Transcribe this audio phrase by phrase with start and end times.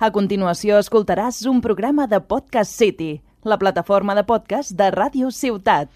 [0.00, 5.90] A continuació escoltaràs un programa de Podcast City, la plataforma de podcast de Ràdio Ciutat.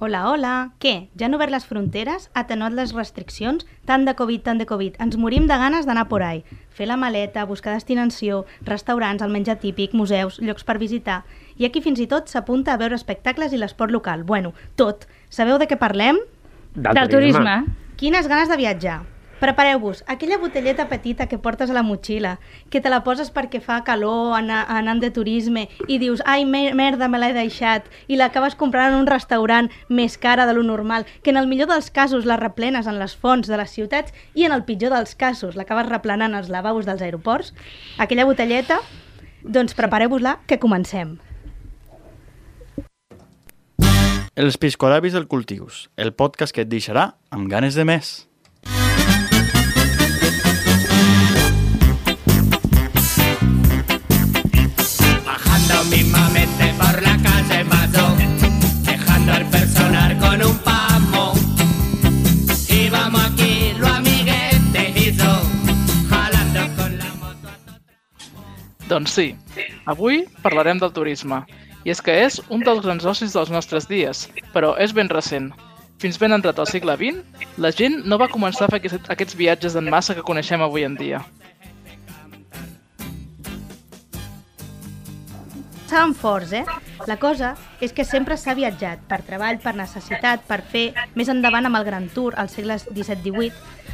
[0.00, 0.54] Hola, hola.
[0.80, 0.94] Què?
[1.12, 2.30] Ja han obert les fronteres?
[2.32, 3.68] Atenuat les restriccions?
[3.84, 4.96] Tant de Covid, tant de Covid.
[4.96, 6.40] Ens morim de ganes d'anar por ahí.
[6.72, 11.26] Fer la maleta, buscar destinació, restaurants, el menjar típic, museus, llocs per visitar...
[11.60, 14.24] I aquí fins i tot s'apunta a veure espectacles i l'esport local.
[14.24, 15.04] Bueno, tot.
[15.28, 16.16] Sabeu de què parlem?
[16.74, 17.60] Del, turisme.
[18.04, 18.98] Quines ganes de viatjar.
[19.40, 22.34] Prepareu-vos, aquella botelleta petita que portes a la motxilla,
[22.68, 27.08] que te la poses perquè fa calor anant de turisme i dius, ai, mer merda,
[27.08, 31.32] me l'he deixat, i l'acabes comprant en un restaurant més cara de lo normal, que
[31.32, 34.52] en el millor dels casos la replenes en les fonts de les ciutats i en
[34.52, 37.54] el pitjor dels casos l'acabes replenant als lavabos dels aeroports,
[37.96, 38.82] aquella botelleta,
[39.40, 41.22] doncs prepareu-vos-la, que comencem.
[44.34, 48.08] Els piscolabis del Cultius, el podcast que et deixarà amb ganes de més.
[55.22, 58.08] Bajando mismamente por la calle Mazo,
[58.82, 61.32] dejando al personal con un pamo.
[62.68, 65.30] Y vamos aquí, lo amiguete hizo,
[66.10, 67.54] jalando con la moto.
[68.88, 69.36] Doncs sí,
[69.86, 71.44] avui parlarem del turisme.
[71.84, 75.50] I és que és un dels grans ocis dels nostres dies, però és ben recent.
[76.00, 79.36] Fins ben entrat al segle XX, la gent no va començar a fer aquest- aquests
[79.36, 81.20] viatges en massa que coneixem avui en dia.
[85.94, 86.64] Estaven forts, eh?
[87.06, 91.68] La cosa és que sempre s'ha viatjat, per treball, per necessitat, per fer, més endavant
[91.68, 93.52] amb el Gran Tour, als segles XVII-XVIII,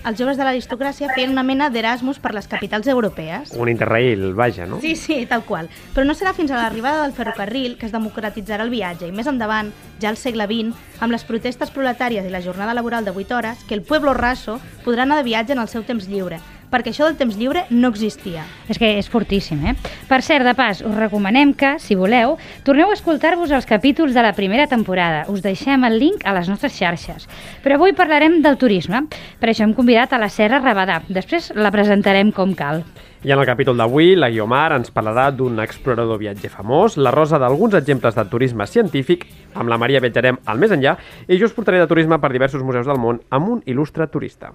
[0.08, 3.52] els joves de l'aristocràcia feien una mena d'Erasmus per les capitals europees.
[3.52, 4.78] Un interrail, vaja, no?
[4.80, 5.68] Sí, sí, tal qual.
[5.92, 9.28] Però no serà fins a l'arribada del ferrocarril que es democratitzarà el viatge i més
[9.28, 9.68] endavant,
[10.00, 10.72] ja al segle XX,
[11.04, 14.56] amb les protestes proletàries i la jornada laboral de 8 hores, que el pueblo raso
[14.86, 17.90] podrà anar de viatge en el seu temps lliure, perquè això del temps lliure no
[17.90, 18.44] existia.
[18.70, 19.74] És que és fortíssim, eh?
[20.08, 24.24] Per cert, de pas, us recomanem que, si voleu, torneu a escoltar-vos els capítols de
[24.24, 25.26] la primera temporada.
[25.28, 27.28] Us deixem el link a les nostres xarxes.
[27.64, 29.04] Però avui parlarem del turisme.
[29.40, 31.02] Per això hem convidat a la Serra Rabadà.
[31.08, 32.84] Després la presentarem com cal.
[33.20, 37.36] I en el capítol d'avui, la Guiomar ens parlarà d'un explorador viatger famós, la Rosa
[37.36, 40.96] d'alguns exemples de turisme científic, amb la Maria viatjarem al més enllà,
[41.28, 44.54] i jo us portaré de turisme per diversos museus del món amb un il·lustre turista.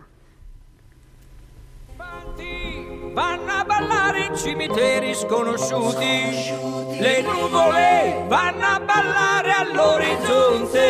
[4.35, 10.85] Cimiteri sconosciuti, le nuvole vanno a ballare all'orizzonte,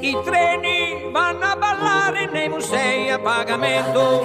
[0.00, 4.22] i treni vanno a ballare nei musei a pagamento.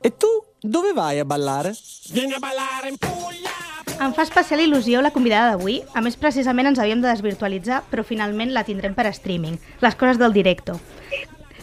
[0.00, 1.74] E tu dove vai a ballare?
[2.10, 3.68] Vieni a ballare in Puglia!
[3.98, 5.80] Em fa especial il·lusió la convidada d'avui.
[5.98, 9.58] A més, precisament ens havíem de desvirtualitzar, però finalment la tindrem per streaming.
[9.82, 10.78] Les coses del directo.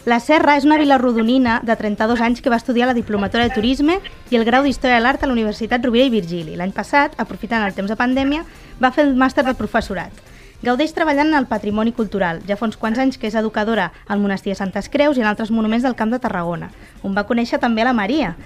[0.06, 3.50] La Serra és una vila rodonina de 32 anys que va estudiar la diplomatura de
[3.50, 3.96] turisme
[4.30, 6.54] i el grau d'Història de l'Art a la Universitat Rovira i Virgili.
[6.54, 8.44] L'any passat, aprofitant el temps de pandèmia,
[8.78, 10.12] va fer el màster de professorat.
[10.62, 12.38] Gaudeix treballant en el patrimoni cultural.
[12.46, 15.26] Ja fa uns quants anys que és educadora al monestir de Santes Creus i en
[15.26, 16.68] altres monuments del Camp de Tarragona,
[17.02, 18.36] on va conèixer també la Maria,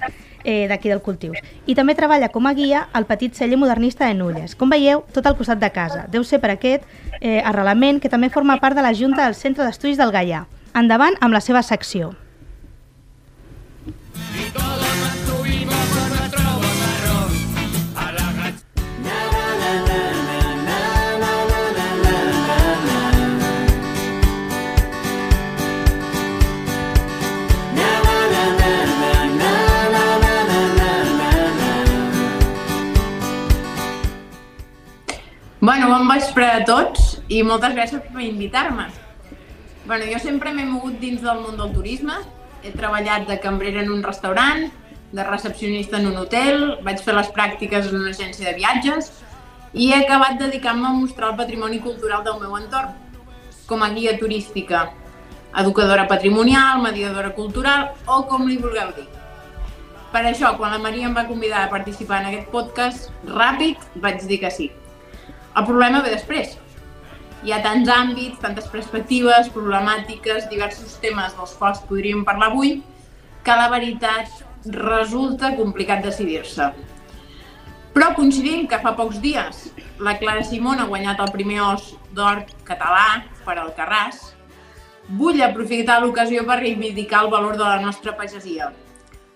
[0.44, 1.36] eh, d'aquí del Cultius.
[1.66, 4.56] I també treballa com a guia al petit celler modernista de Nulles.
[4.56, 6.06] Com veieu, tot al costat de casa.
[6.08, 6.88] Deu ser per aquest
[7.20, 10.46] eh, arrelament que també forma part de la Junta del Centre d'Estudis del Gaià.
[10.78, 12.12] Endavant amb la seva secció.
[35.60, 39.09] Bueno, bon vespre a tots i moltes gràcies per invitar-me.
[39.86, 42.18] Bueno, jo sempre m'he mogut dins del món del turisme.
[42.62, 44.68] He treballat de cambrera en un restaurant,
[45.12, 49.10] de recepcionista en un hotel, vaig fer les pràctiques en una agència de viatges
[49.72, 52.92] i he acabat dedicant-me a mostrar el patrimoni cultural del meu entorn,
[53.66, 54.90] com a guia turística,
[55.56, 59.06] educadora patrimonial, mediadora cultural o com li vulgueu dir.
[60.10, 64.26] Per això, quan la Maria em va convidar a participar en aquest podcast, ràpid vaig
[64.26, 64.70] dir que sí.
[65.56, 66.58] El problema ve després.
[67.40, 72.74] Hi ha tants àmbits, tantes perspectives, problemàtiques, diversos temes dels quals podríem parlar avui,
[73.40, 74.42] que la veritat
[74.76, 76.66] resulta complicat decidir-se.
[77.94, 79.70] Però coincidim que fa pocs dies
[80.04, 84.20] la Clara Simón ha guanyat el primer os d'or català per al Carràs.
[85.16, 88.70] Vull aprofitar l'ocasió per reivindicar el valor de la nostra pagesia.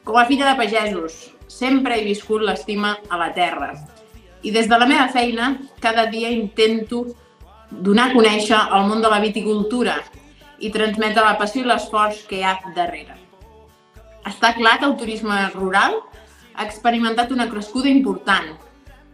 [0.05, 1.19] Com a filla de pagesos,
[1.49, 3.73] sempre he viscut l'estima a la terra.
[4.45, 7.07] I des de la meva feina, cada dia intento
[7.83, 9.99] donar a conèixer el món de la viticultura
[10.59, 13.17] i transmetre la passió i l'esforç que hi ha darrere.
[14.25, 15.99] Està clar que el turisme rural
[16.55, 18.55] ha experimentat una crescuda important,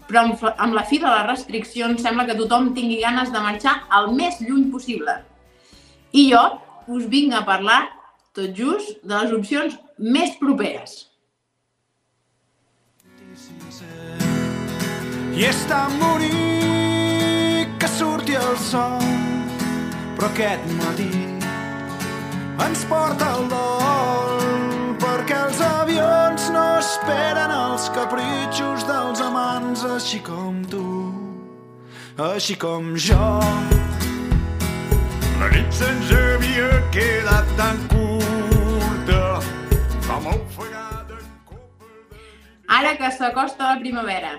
[0.06, 4.12] però amb, la fi de les restriccions sembla que tothom tingui ganes de marxar el
[4.14, 5.16] més lluny possible.
[6.12, 6.42] I jo
[6.90, 7.80] us vinc a parlar,
[8.34, 11.06] tot just, de les opcions més properes.
[15.40, 16.79] I que surti
[18.48, 19.04] el sol,
[20.16, 21.10] però aquest matí
[22.60, 24.40] ens porta el dol
[25.00, 30.84] perquè els avions no esperen els capritxos dels amants així com tu,
[32.30, 33.30] així com jo.
[35.40, 39.40] La nit se'ns havia quedat tan curta,
[40.08, 41.24] vam ofegat en
[42.80, 44.36] Ara que s'acosta la primavera,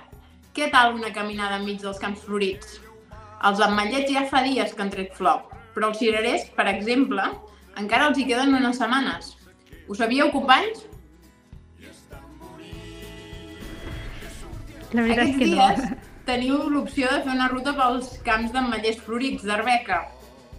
[0.53, 2.79] què tal una caminada enmig dels camps florits?
[3.49, 5.41] Els ametllets ja fa dies que han tret flor,
[5.73, 7.23] però els cirerers, per exemple,
[7.81, 9.35] encara els hi queden unes setmanes.
[9.87, 10.85] Ho sabíeu, companys?
[14.91, 15.55] La veritat Aquests que no.
[15.55, 20.03] dies teniu l'opció de fer una ruta pels camps d'ametllers florits d'Arbeca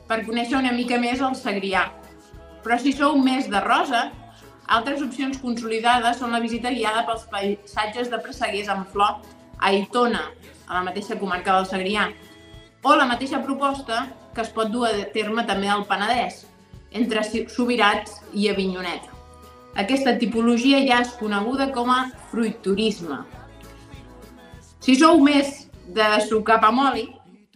[0.08, 1.85] per conèixer una mica més el Segrià.
[2.64, 4.08] Però si sou més de rosa,
[4.73, 9.20] altres opcions consolidades són la visita guiada pels paisatges de presseguers en flor
[9.61, 10.26] a Aitona,
[10.67, 12.08] a la mateixa comarca del Segrià,
[12.82, 16.46] o la mateixa proposta que es pot dur a terme també al Penedès,
[16.93, 19.02] entre Subirats i Avinyonet.
[19.79, 23.19] Aquesta tipologia ja és coneguda com a fruiturisme.
[24.82, 27.06] Si sou més de sucar pa amb oli,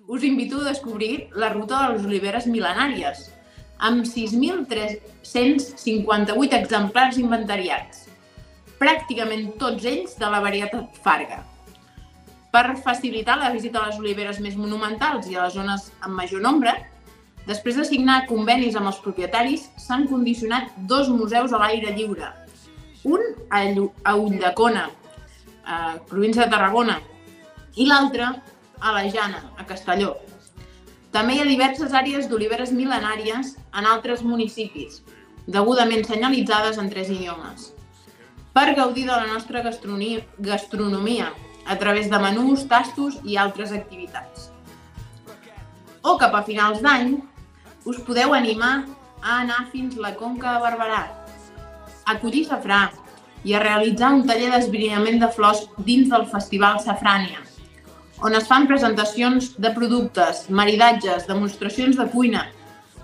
[0.06, 3.30] us invito a descobrir la ruta de les oliveres mil·lenàries,
[3.82, 8.08] amb 6.358 exemplars inventariats,
[8.78, 11.55] pràcticament tots ells de la varietat Farga.
[12.52, 16.40] Per facilitar la visita a les oliveres més monumentals i a les zones amb major
[16.40, 16.72] nombre,
[17.46, 22.32] després de signar convenis amb els propietaris, s'han condicionat dos museus a l'aire lliure.
[23.04, 24.88] Un a Llu- a Ulldecona,
[25.64, 27.00] a província de Tarragona,
[27.76, 28.24] i l'altre
[28.80, 30.16] a la Jana, a Castelló.
[31.12, 35.02] També hi ha diverses àrees d'oliveres mil·lenàries en altres municipis,
[35.46, 37.72] degudament senyalitzades en tres idiomes.
[38.52, 41.32] Per gaudir de la nostra gastronomia, gastronomia
[41.66, 44.50] a través de menús, tastos i altres activitats.
[46.02, 47.16] O cap a finals d'any,
[47.86, 48.86] us podeu animar
[49.22, 51.02] a anar fins la Conca de Barberà,
[52.06, 52.86] a collir safrà
[53.46, 57.42] i a realitzar un taller d'esbrinament de flors dins del Festival Safrània,
[58.22, 62.46] on es fan presentacions de productes, maridatges, demostracions de cuina,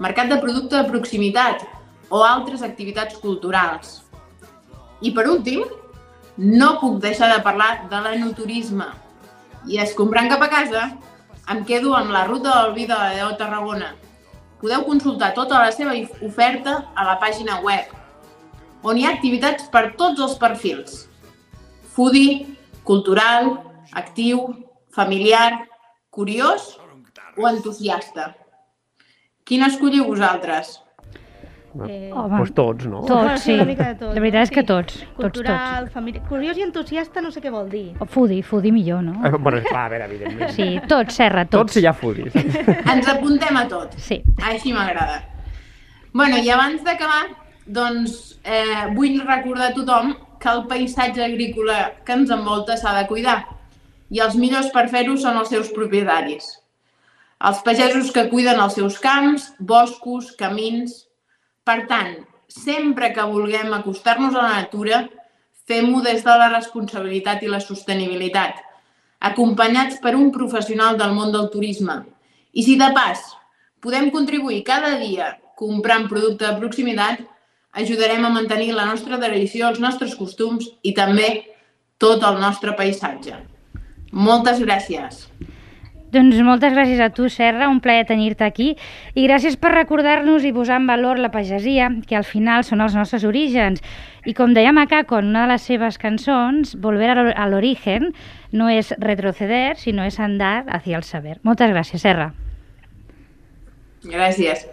[0.01, 1.67] mercat de producte de proximitat
[2.09, 4.01] o altres activitats culturals.
[5.03, 5.65] I per últim,
[6.37, 8.87] no puc deixar de parlar de l'enoturisme.
[9.69, 10.85] I escombrant cap a casa,
[11.53, 13.93] em quedo amb la ruta del vi de la Deu Tarragona.
[14.61, 17.91] Podeu consultar tota la seva oferta a la pàgina web,
[18.83, 21.07] on hi ha activitats per tots els perfils.
[21.95, 22.47] Foodie,
[22.85, 23.59] cultural,
[23.93, 24.47] actiu,
[24.95, 25.67] familiar,
[26.11, 26.77] curiós
[27.37, 28.33] o entusiasta.
[29.45, 30.79] Quin escolliu vosaltres?
[31.89, 33.01] Eh, Home, Pues tots, no?
[33.09, 33.55] Tots, sí.
[33.55, 34.43] Una mica de tot, La veritat no?
[34.45, 34.67] és que Sí.
[34.67, 36.21] tots, tots, Cultural, famili...
[36.29, 37.95] curiós i entusiasta no sé què vol dir.
[37.99, 39.15] O foodie, foodie millor, no?
[39.25, 40.51] Eh, Bueno, clar, a veure, evidentment.
[40.53, 41.73] Sí, tots, Serra, Tots tots.
[41.73, 42.35] si hi ha foodies.
[42.37, 43.95] Ens apuntem a tot.
[43.97, 44.23] Sí.
[44.45, 45.23] Així m'agrada.
[46.13, 47.25] bueno, i abans d'acabar,
[47.67, 53.07] doncs eh, vull recordar a tothom que el paisatge agrícola que ens envolta s'ha de
[53.07, 53.47] cuidar
[54.11, 56.59] i els millors per fer-ho són els seus propietaris.
[57.43, 61.09] Els pagesos que cuiden els seus camps, boscos, camins...
[61.63, 62.15] Per tant,
[62.51, 65.05] sempre que vulguem acostar-nos a la natura,
[65.71, 68.57] fem-ho des de la responsabilitat i la sostenibilitat,
[69.31, 72.01] acompanyats per un professional del món del turisme.
[72.53, 73.23] I si de pas
[73.79, 77.23] podem contribuir cada dia comprant producte de proximitat,
[77.79, 81.31] ajudarem a mantenir la nostra tradició, els nostres costums i també
[82.03, 83.39] tot el nostre paisatge.
[84.11, 85.29] Moltes gràcies.
[86.13, 88.75] Doncs moltes gràcies a tu, Serra, un plaer tenir-te aquí
[89.17, 92.93] i gràcies per recordar-nos i posar en valor la pagesia, que al final són els
[92.99, 93.81] nostres orígens.
[94.29, 98.11] I com deia Macaco en una de les seves cançons, volver a lo- al origen
[98.53, 101.39] no és retroceder, sinó és andar hacia el saber.
[101.43, 102.35] Moltes gràcies, Serra.
[104.05, 104.67] Gràcies.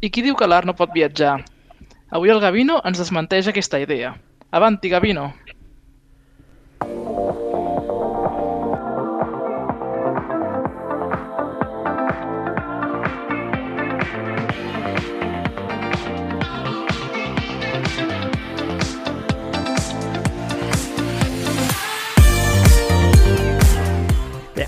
[0.00, 1.42] I qui diu que l'art no pot viatjar?
[2.10, 4.14] Avui el Gavino ens desmenteix aquesta idea.
[4.50, 5.34] Avanti, Gavino!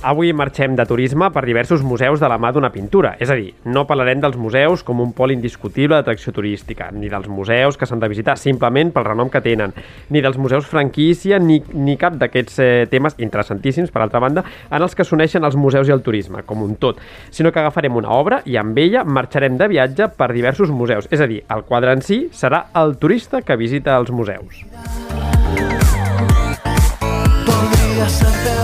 [0.06, 3.16] Avui marxem de turisme per diversos museus de la mà d'una pintura.
[3.18, 7.26] És a dir, no parlarem dels museus com un pol indiscutible d'atracció turística, ni dels
[7.26, 9.74] museus que s'han de visitar simplement pel renom que tenen,
[10.14, 14.86] ni dels museus franquícia, ni, ni cap d'aquests eh, temes interessantíssims, per altra banda, en
[14.86, 17.02] els que s'uneixen els museus i el turisme, com un tot,
[17.34, 21.10] sinó que agafarem una obra i amb ella marxarem de viatge per diversos museus.
[21.10, 24.62] És a dir, el quadre en si serà el turista que visita els museus.
[27.50, 28.55] Podría ser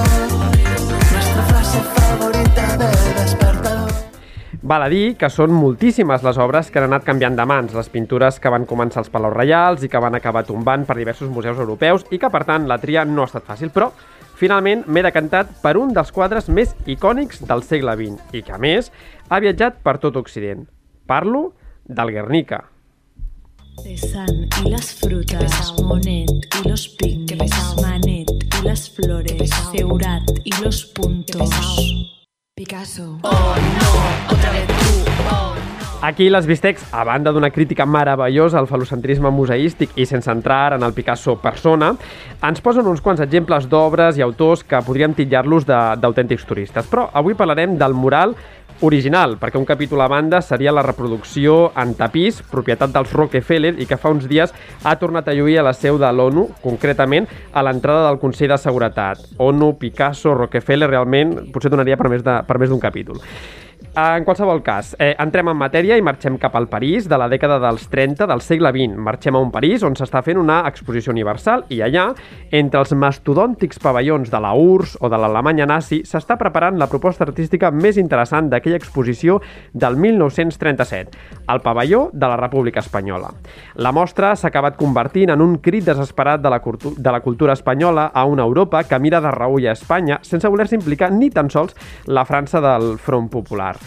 [4.63, 7.89] Val a dir que són moltíssimes les obres que han anat canviant de mans, les
[7.91, 11.59] pintures que van començar als Palaus Reials i que van acabar tombant per diversos museus
[11.59, 13.91] europeus i que, per tant, la tria no ha estat fàcil, però
[14.39, 18.63] finalment m'he decantat per un dels quadres més icònics del segle XX i que, a
[18.63, 18.93] més,
[19.29, 20.63] ha viatjat per tot Occident.
[21.11, 21.49] Parlo
[21.83, 22.63] del Guernica.
[23.83, 26.31] Pesan y las frutas, Monet
[26.63, 27.51] y los piques,
[27.83, 31.51] Manet y las flores, Seurat y los puntos.
[32.63, 33.19] Picasso.
[33.23, 35.11] Oh no, otra vez tú.
[35.29, 35.53] Oh
[36.03, 40.83] Aquí les Bistecs, a banda d'una crítica meravellosa al falocentrisme museístic i sense entrar en
[40.87, 41.93] el Picasso persona,
[42.43, 46.87] ens posen uns quants exemples d'obres i autors que podríem titllar-los d'autèntics turistes.
[46.91, 48.35] Però avui parlarem del mural
[48.83, 53.87] original, perquè un capítol a banda seria la reproducció en tapís, propietat dels Rockefeller, i
[53.89, 57.65] que fa uns dies ha tornat a lluir a la seu de l'ONU, concretament a
[57.65, 59.27] l'entrada del Consell de Seguretat.
[59.39, 63.23] ONU, Picasso, Rockefeller, realment potser donaria per més d'un capítol.
[63.95, 67.59] En qualsevol cas, eh, entrem en matèria i marxem cap al París de la dècada
[67.61, 68.97] dels 30 del segle XX.
[68.97, 72.07] Marxem a un París on s'està fent una exposició universal i allà,
[72.51, 77.27] entre els mastodòntics pavellons de la URSS o de l'Alemanya nazi, s'està preparant la proposta
[77.27, 79.43] artística més interessant d'aquella exposició
[79.75, 81.13] del 1937,
[81.53, 83.29] el pavelló de la República Espanyola.
[83.75, 86.63] La mostra s'ha acabat convertint en un crit desesperat de la,
[86.97, 90.81] de la cultura espanyola a una Europa que mira de reull a Espanya sense voler-se
[90.81, 93.82] implicar ni tan sols la França del Front Popular.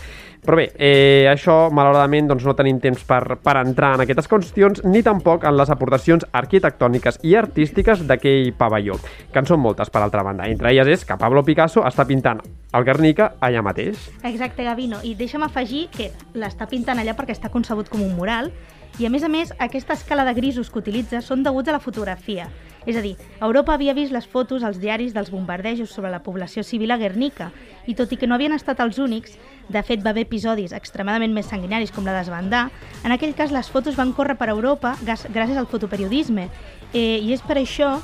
[0.46, 4.84] Però bé, eh, això malauradament doncs, no tenim temps per, per entrar en aquestes qüestions
[4.86, 9.00] ni tampoc en les aportacions arquitectòniques i artístiques d'aquell pavelló,
[9.34, 10.46] que en són moltes per altra banda.
[10.46, 12.44] Entre elles és que Pablo Picasso està pintant
[12.76, 13.98] el Guernica allà mateix.
[14.22, 15.02] Exacte, Gavino.
[15.02, 18.52] I deixa'm afegir que l'està pintant allà perquè està concebut com un mural
[19.00, 21.84] i, a més a més, aquesta escala de grisos que utilitza són deguts a la
[21.84, 22.48] fotografia.
[22.86, 26.64] És a dir, Europa havia vist les fotos als diaris dels bombardejos sobre la població
[26.64, 27.50] civil a Guernica
[27.90, 31.34] i tot i que no havien estat els únics, de fet va haver episodis extremadament
[31.34, 32.68] més sanguinaris com la d'Esbandà,
[33.04, 36.48] en aquell cas les fotos van córrer per Europa gràcies al fotoperiodisme
[36.94, 37.98] eh, i és per això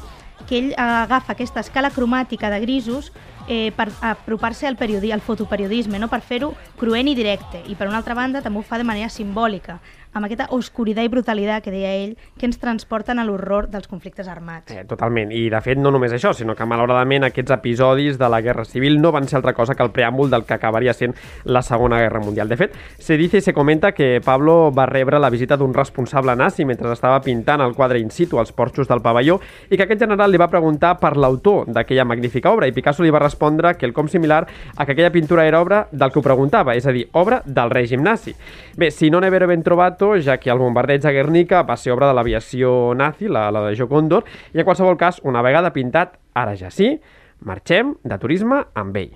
[0.49, 3.11] que ell agafa aquesta escala cromàtica de grisos
[3.47, 6.09] eh, per apropar-se al, periodi al fotoperiodisme, no?
[6.09, 7.61] per fer-ho cruent i directe.
[7.67, 9.79] I per una altra banda també ho fa de manera simbòlica,
[10.13, 14.27] amb aquesta oscuritat i brutalitat que deia ell, que ens transporten a l'horror dels conflictes
[14.27, 14.71] armats.
[14.73, 15.31] Eh, totalment.
[15.31, 18.99] I, de fet, no només això, sinó que, malauradament, aquests episodis de la Guerra Civil
[19.01, 21.15] no van ser altra cosa que el preàmbul del que acabaria sent
[21.45, 22.49] la Segona Guerra Mundial.
[22.51, 26.35] De fet, se dice i se comenta que Pablo va rebre la visita d'un responsable
[26.35, 29.39] nazi mentre estava pintant el quadre in situ als porxos del pavelló
[29.69, 33.13] i que aquest general li va preguntar per l'autor d'aquella magnífica obra i Picasso li
[33.13, 34.43] va respondre que el com similar
[34.75, 37.71] a que aquella pintura era obra del que ho preguntava, és a dir, obra del
[37.71, 38.35] règim nazi.
[38.77, 39.63] Bé, si no n'he ben
[40.01, 43.67] trobato, ja que el bombardeig a Guernica va ser obra de l'aviació nazi, la, la
[43.67, 46.99] de Jo Condor, i en qualsevol cas, una vegada pintat, ara ja sí,
[47.41, 49.13] marxem de turisme amb ell.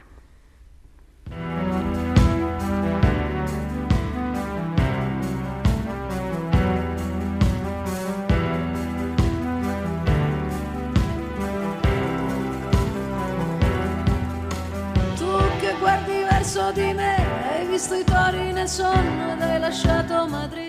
[15.18, 17.16] Tu che guardi verso di me,
[17.50, 20.65] hai visto i tori nel sonno ed hai lasciato Madrid.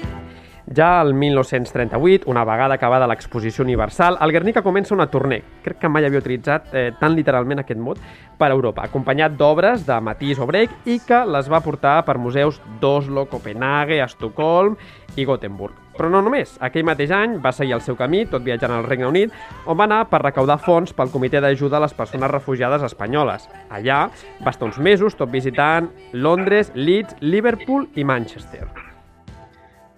[0.76, 5.88] Ja al 1938, una vegada acabada l'exposició universal, el Guernica comença una tournée, crec que
[5.88, 8.02] mai havia utilitzat eh, tan literalment aquest mot,
[8.37, 12.61] per Europa, acompanyat d'obres de Matisse o Break i que les va portar per museus
[12.83, 14.76] d'Oslo, Copenhague, Estocolm
[15.16, 15.78] i Gothenburg.
[15.97, 19.09] Però no només, aquell mateix any va seguir el seu camí, tot viatjant al Regne
[19.09, 19.33] Unit,
[19.64, 23.49] on va anar per recaudar fons pel Comitè d'Ajuda a les Persones Refugiades Espanyoles.
[23.73, 24.02] Allà
[24.45, 28.86] va estar uns mesos tot visitant Londres, Leeds, Liverpool i Manchester.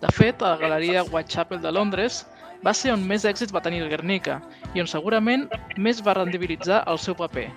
[0.00, 2.20] De fet, a la galeria Whitechapel de Londres
[2.62, 4.36] va ser on més èxits va tenir el Guernica
[4.74, 7.48] i on segurament més va rendibilitzar el seu paper,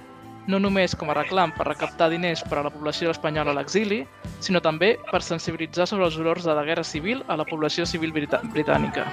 [0.50, 4.02] no només com a reclam per recaptar diners per a la població espanyola a l'exili,
[4.42, 8.14] sinó també per sensibilitzar sobre els horrors de la Guerra Civil a la població civil
[8.14, 9.06] britànica.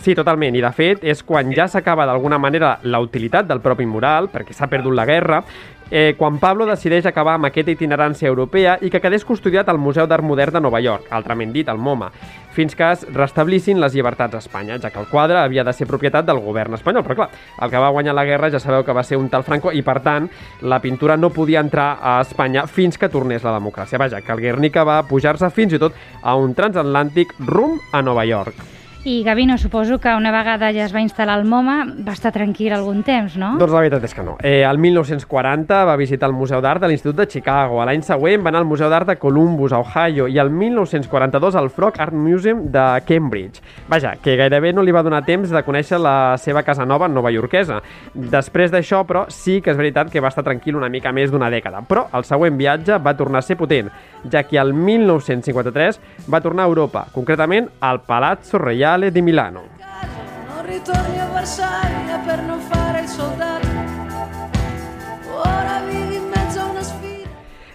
[0.00, 0.54] Sí, totalment.
[0.56, 4.54] I de fet és quan ja s'acaba d'alguna manera la utilitat del propi mural, perquè
[4.56, 5.42] s'ha perdut la guerra,
[5.90, 10.06] eh, quan Pablo decideix acabar amb aquesta itinerància europea i que quedés custodiat al Museu
[10.06, 12.10] d'Art Modern de Nova York, altrament dit, el MoMA,
[12.54, 15.88] fins que es restablissin les llibertats a Espanya, ja que el quadre havia de ser
[15.90, 17.04] propietat del govern espanyol.
[17.06, 17.28] Però clar,
[17.60, 19.82] el que va guanyar la guerra ja sabeu que va ser un tal Franco i,
[19.86, 20.28] per tant,
[20.62, 23.98] la pintura no podia entrar a Espanya fins que tornés la democràcia.
[23.98, 28.26] Vaja, que el Guernica va pujar-se fins i tot a un transatlàntic rum a Nova
[28.28, 28.79] York.
[29.02, 32.74] I Gavino, suposo que una vegada ja es va instal·lar al MoMA va estar tranquil
[32.76, 33.54] algun temps, no?
[33.56, 34.34] Doncs la veritat és que no.
[34.44, 37.78] Eh, el 1940 va visitar el Museu d'Art de l'Institut de Chicago.
[37.88, 41.70] L'any següent va anar al Museu d'Art de Columbus, a Ohio, i el 1942 al
[41.72, 43.62] Frog Art Museum de Cambridge.
[43.88, 47.32] Vaja, que gairebé no li va donar temps de conèixer la seva casa nova nova
[47.32, 47.80] iorquesa.
[48.12, 51.48] Després d'això, però, sí que és veritat que va estar tranquil una mica més d'una
[51.48, 51.80] dècada.
[51.88, 53.88] Però el següent viatge va tornar a ser potent,
[54.28, 58.60] ja que el 1953 va tornar a Europa, concretament al Palazzo
[58.90, 59.68] Reale di Milano.
[60.48, 63.68] Non ritorni a Varsavia per non fare il soldato.
[65.32, 67.28] Ora vivi in mezzo a una sfida.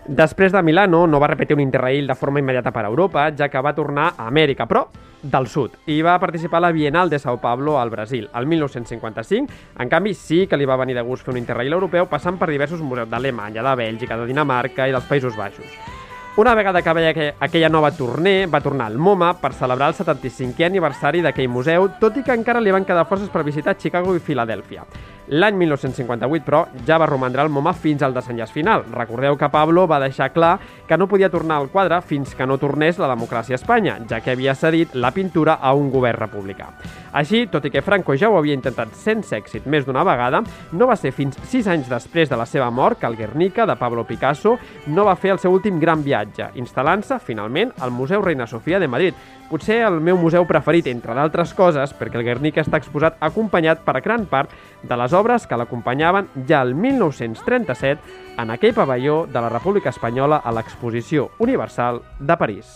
[0.04, 3.62] Després de Milano no va repetir un interrail de forma immediata per Europa, ja que
[3.64, 4.90] va tornar a Amèrica, però
[5.22, 9.54] del sud, i va participar a la Bienal de Sao Paulo al Brasil, el 1955.
[9.80, 12.52] En canvi, sí que li va venir de gust fer un interrail europeu passant per
[12.52, 15.95] diversos museus d'Alemanya, de Bèlgica, de Dinamarca i dels Països Baixos.
[16.38, 19.96] Una vegada que veia que aquella nova tournée, va tornar al MoMA per celebrar el
[19.96, 24.12] 75è aniversari d'aquell museu, tot i que encara li van quedar forces per visitar Chicago
[24.18, 24.84] i Filadèlfia.
[25.28, 28.84] L'any 1958, però, ja va romandre al MoMA fins al desenllaç final.
[28.94, 32.60] Recordeu que Pablo va deixar clar que no podia tornar al quadre fins que no
[32.62, 36.70] tornés la democràcia a Espanya, ja que havia cedit la pintura a un govern republicà.
[37.18, 40.44] Així, tot i que Franco ja ho havia intentat sense èxit més d'una vegada,
[40.78, 43.78] no va ser fins sis anys després de la seva mort que el Guernica, de
[43.80, 48.46] Pablo Picasso, no va fer el seu últim gran viatge, instal·lant-se, finalment, al Museu Reina
[48.46, 49.18] Sofia de Madrid,
[49.50, 54.00] potser el meu museu preferit, entre d'altres coses, perquè el Guernica està exposat acompanyat per
[54.06, 59.54] gran part de les obres que l'acompanyaven ja el 1937 en aquell pavelló de la
[59.54, 62.76] República Espanyola a l'Exposició Universal de París.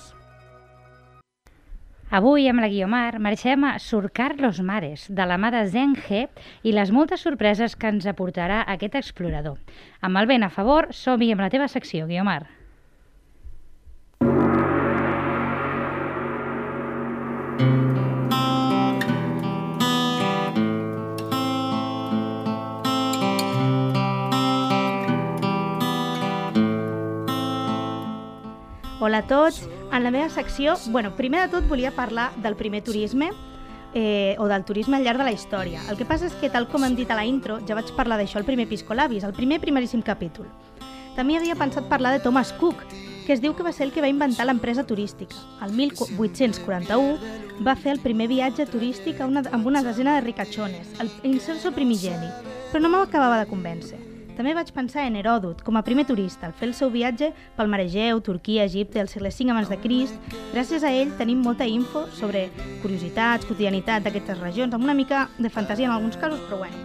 [2.09, 6.23] Avui, amb la Guiomar, marxem a Surcar los Mares, de la mà de Zenge
[6.65, 9.59] i les moltes sorpreses que ens aportarà aquest explorador.
[10.01, 12.58] Amb el vent a favor, som-hi amb la teva secció, Guiomar.
[29.01, 29.61] Hola a tots.
[29.93, 33.29] En la meva secció, bueno, primer de tot volia parlar del primer turisme
[33.93, 35.79] eh, o del turisme al llarg de la història.
[35.89, 38.17] El que passa és que, tal com hem dit a la intro, ja vaig parlar
[38.19, 40.51] d'això al primer Piscolabis, el primer primeríssim capítol.
[41.15, 42.83] També havia pensat parlar de Thomas Cook,
[43.25, 45.39] que es diu que va ser el que va inventar l'empresa turística.
[45.63, 51.07] El 1841 va fer el primer viatge turístic una, amb una desena de ricachones, el
[51.23, 52.27] incenso primigeni,
[52.73, 54.08] però no m'acabava de convèncer.
[54.39, 57.67] També vaig pensar en Heròdot, com a primer turista, al fer el seu viatge pel
[57.67, 60.29] Mar Egeu, Turquia, Egipte, al segle V abans de Crist.
[60.53, 62.45] Gràcies a ell tenim molta info sobre
[62.79, 66.79] curiositats, quotidianitat d'aquestes regions, amb una mica de fantasia en alguns casos, però bueno.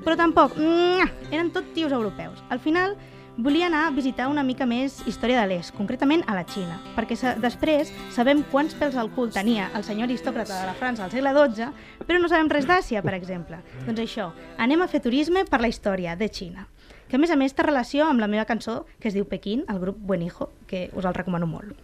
[0.00, 2.40] Però tampoc, mm, eren tot tios europeus.
[2.48, 2.96] Al final,
[3.36, 7.16] volia anar a visitar una mica més història de l'est, concretament a la Xina, perquè
[7.16, 11.10] sa després sabem quants pèls al cul tenia el senyor aristòcrata de la França al
[11.10, 11.68] segle XII,
[12.06, 13.60] però no sabem res d'Àsia, per exemple.
[13.84, 16.66] Doncs això, anem a fer turisme per la història de Xina
[17.08, 19.64] que a més a més té relació amb la meva cançó que es diu Pequín,
[19.68, 21.74] el grup Buen Hijo, que us el recomano molt.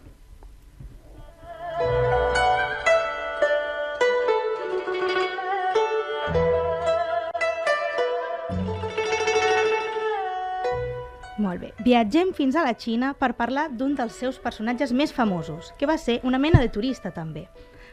[11.41, 11.71] Molt bé.
[11.81, 15.97] Viatgem fins a la Xina per parlar d'un dels seus personatges més famosos, que va
[15.97, 17.47] ser una mena de turista també.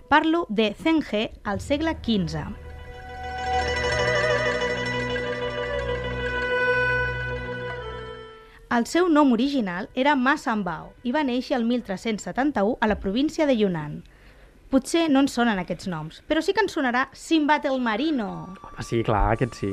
[0.09, 2.68] Parlo de Zheng He al segle XV.
[8.69, 13.47] El seu nom original era Ma Sanbao i va néixer el 1371 a la província
[13.49, 14.03] de Yunnan.
[14.69, 18.27] Potser no ens sonen aquests noms, però sí que ens sonarà Simbat el Marino.
[18.75, 19.71] Ah, sí, clar, aquest sí.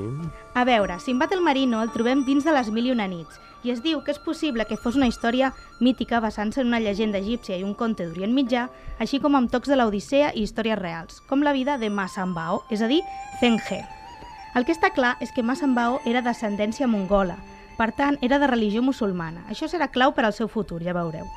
[0.55, 3.73] A veure, Simbat el Marino el trobem dins de les Mil i una nits i
[3.73, 5.49] es diu que és possible que fos una història
[5.83, 8.69] mítica basant-se en una llegenda egípcia i un conte d'Orient Mitjà,
[9.03, 12.61] així com amb tocs de l'Odissea i històries reals, com la vida de Ma Sanbao,
[12.71, 13.01] és a dir,
[13.41, 13.81] Zheng He.
[14.55, 17.35] El que està clar és que Ma Sanbao era d'ascendència mongola,
[17.77, 19.45] per tant, era de religió musulmana.
[19.49, 21.27] Això serà clau per al seu futur, ja veureu.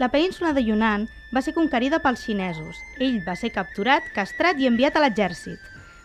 [0.00, 2.78] La península de Yunnan va ser conquerida pels xinesos.
[2.98, 5.60] Ell va ser capturat, castrat i enviat a l'exèrcit.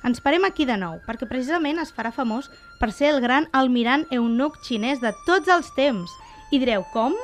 [0.06, 2.50] Ens parem aquí de nou, perquè precisament es farà famós
[2.82, 6.12] per ser el gran almirant eunuc xinès de tots els temps.
[6.52, 7.16] I direu, com?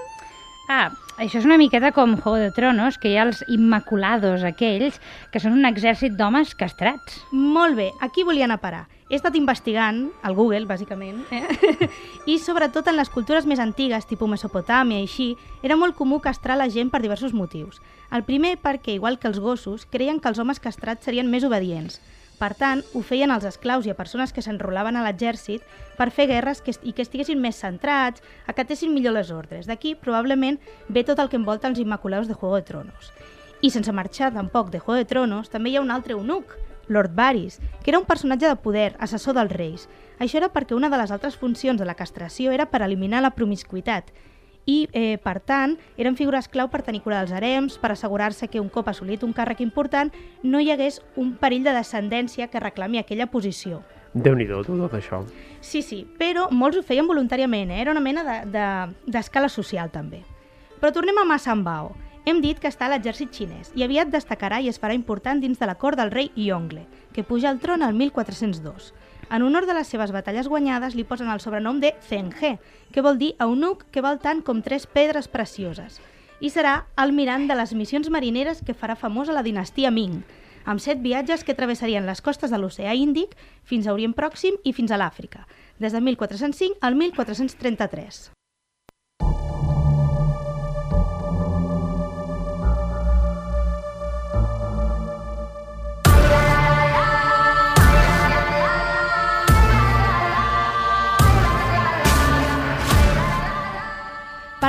[0.72, 0.90] Ah,
[1.22, 4.96] Això és una miqueta com Juego de Tronos, que hi ha els immaculados aquells,
[5.30, 7.20] que són un exèrcit d'homes castrats.
[7.30, 8.80] Molt bé, aquí volia anar a parar.
[9.06, 11.90] He estat investigant, al Google, bàsicament, eh?
[12.26, 15.28] i sobretot en les cultures més antigues, tipus Mesopotàmia i així,
[15.62, 17.78] era molt comú castrar la gent per diversos motius.
[18.10, 22.02] El primer perquè, igual que els gossos, creien que els homes castrats serien més obedients.
[22.42, 25.62] Per tant, ho feien als esclaus i a persones que s'enrolaven a l'exèrcit
[26.00, 29.68] per fer guerres que, i que estiguessin més centrats, acatessin millor les ordres.
[29.70, 30.58] D'aquí, probablement,
[30.90, 33.12] ve tot el que envolta els Immaculados de Juego de Tronos.
[33.62, 36.58] I sense marxar tampoc de Juego de Tronos, també hi ha un altre eunuc,
[36.90, 39.86] Lord Varys, que era un personatge de poder, assessor dels reis.
[40.18, 43.36] Això era perquè una de les altres funcions de la castració era per eliminar la
[43.38, 44.10] promiscuitat
[44.66, 48.62] i, eh, per tant, eren figures clau per tenir cura dels harems, per assegurar-se que
[48.62, 50.12] un cop assolit un càrrec important
[50.44, 53.82] no hi hagués un perill de descendència que reclami aquella posició.
[54.14, 55.22] Déu-n'hi-do, tot això.
[55.62, 57.82] Sí, sí, però molts ho feien voluntàriament, eh?
[57.82, 60.24] era una mena d'escala de, de, social també.
[60.82, 61.94] Però tornem a Ma Sambao.
[62.26, 65.58] Hem dit que està a l'exèrcit xinès i aviat destacarà i es farà important dins
[65.58, 68.92] de la cort del rei Yongle, que puja al tron al 1402.
[69.32, 72.58] En honor de les seves batalles guanyades li posen el sobrenom de Zhenghe,
[72.92, 76.02] que vol dir eunuc que val tant com tres pedres precioses.
[76.44, 80.20] I serà almirant de les missions marineres que farà famosa la dinastia Ming,
[80.66, 84.76] amb set viatges que travessarien les costes de l'oceà Índic fins a Orient Pròxim i
[84.76, 85.48] fins a l'Àfrica,
[85.80, 88.41] des de 1405 al 1433.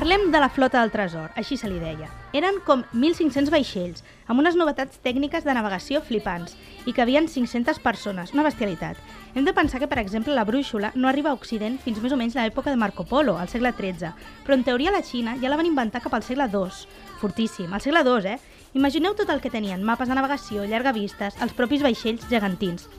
[0.02, 2.08] Parlem de la flota del tresor, així se li deia.
[2.34, 6.56] Eren com 1.500 vaixells, amb unes novetats tècniques de navegació flipants,
[6.90, 8.98] i que havien 500 persones, una bestialitat.
[9.36, 12.18] Hem de pensar que, per exemple, la brúixola no arriba a Occident fins més o
[12.18, 14.10] menys l'època de Marco Polo, al segle XIII,
[14.42, 16.82] però en teoria la Xina ja la van inventar cap al segle II.
[17.22, 18.66] Fortíssim, al segle II, eh?
[18.74, 22.90] Imagineu tot el que tenien, mapes de navegació, llargavistes, els propis vaixells gegantins.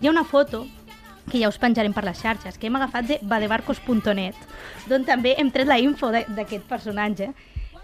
[0.00, 0.64] Hi ha una foto
[1.30, 4.38] que ja us penjarem per les xarxes, que hem agafat de badebarcos.net,
[4.86, 7.32] d'on també hem tret la info d'aquest personatge,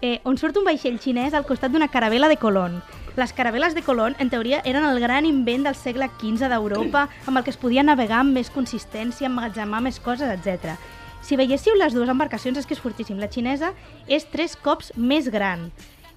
[0.01, 2.81] eh, on surt un vaixell xinès al costat d'una caravela de Colón.
[3.15, 7.37] Les caraveles de Colón, en teoria, eren el gran invent del segle XV d'Europa, amb
[7.37, 10.75] el que es podia navegar amb més consistència, emmagatzemar més coses, etc.
[11.23, 13.19] Si veiéssiu les dues embarcacions és que és fortíssim.
[13.21, 13.71] La xinesa
[14.07, 15.69] és tres cops més gran.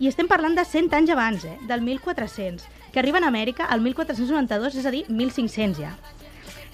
[0.02, 1.54] I estem parlant de 100 anys abans, eh?
[1.68, 5.94] del 1400, que arriben a Amèrica al 1492, és a dir, 1500 ja.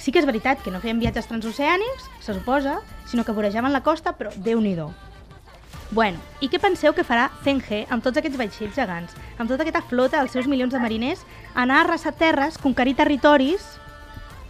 [0.02, 3.84] Sí que és veritat que no feien viatges transoceànics, se suposa, sinó que vorejaven la
[3.86, 4.88] costa, però déu-n'hi-do.
[5.94, 9.84] Bueno, i què penseu que farà Zhenghe amb tots aquests vaixells gegants, amb tota aquesta
[9.86, 11.22] flota dels seus milions de mariners,
[11.54, 13.68] anar a arrasar terres, conquerir territoris...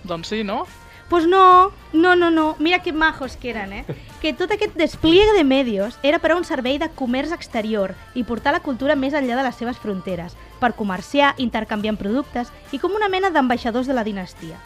[0.08, 0.62] Doncs sí, no?
[1.10, 3.84] Pues no, no, no, no, mira que majos que eren, eh?
[4.22, 8.24] Que tot aquest despliegue de medios era per a un servei de comerç exterior i
[8.24, 12.96] portar la cultura més enllà de les seves fronteres, per comerciar, intercanviant productes i com
[12.96, 14.56] una mena d'ambaixadors de la dinastia.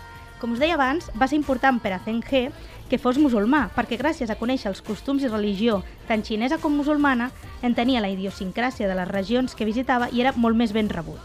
[0.40, 2.50] Com us deia abans, va ser important per a Zhenghe
[2.90, 7.30] que fos musulmà, perquè gràcies a conèixer els costums i religió tant xinesa com musulmana,
[7.64, 11.20] entenia la idiosincràsia de les regions que visitava i era molt més ben rebut.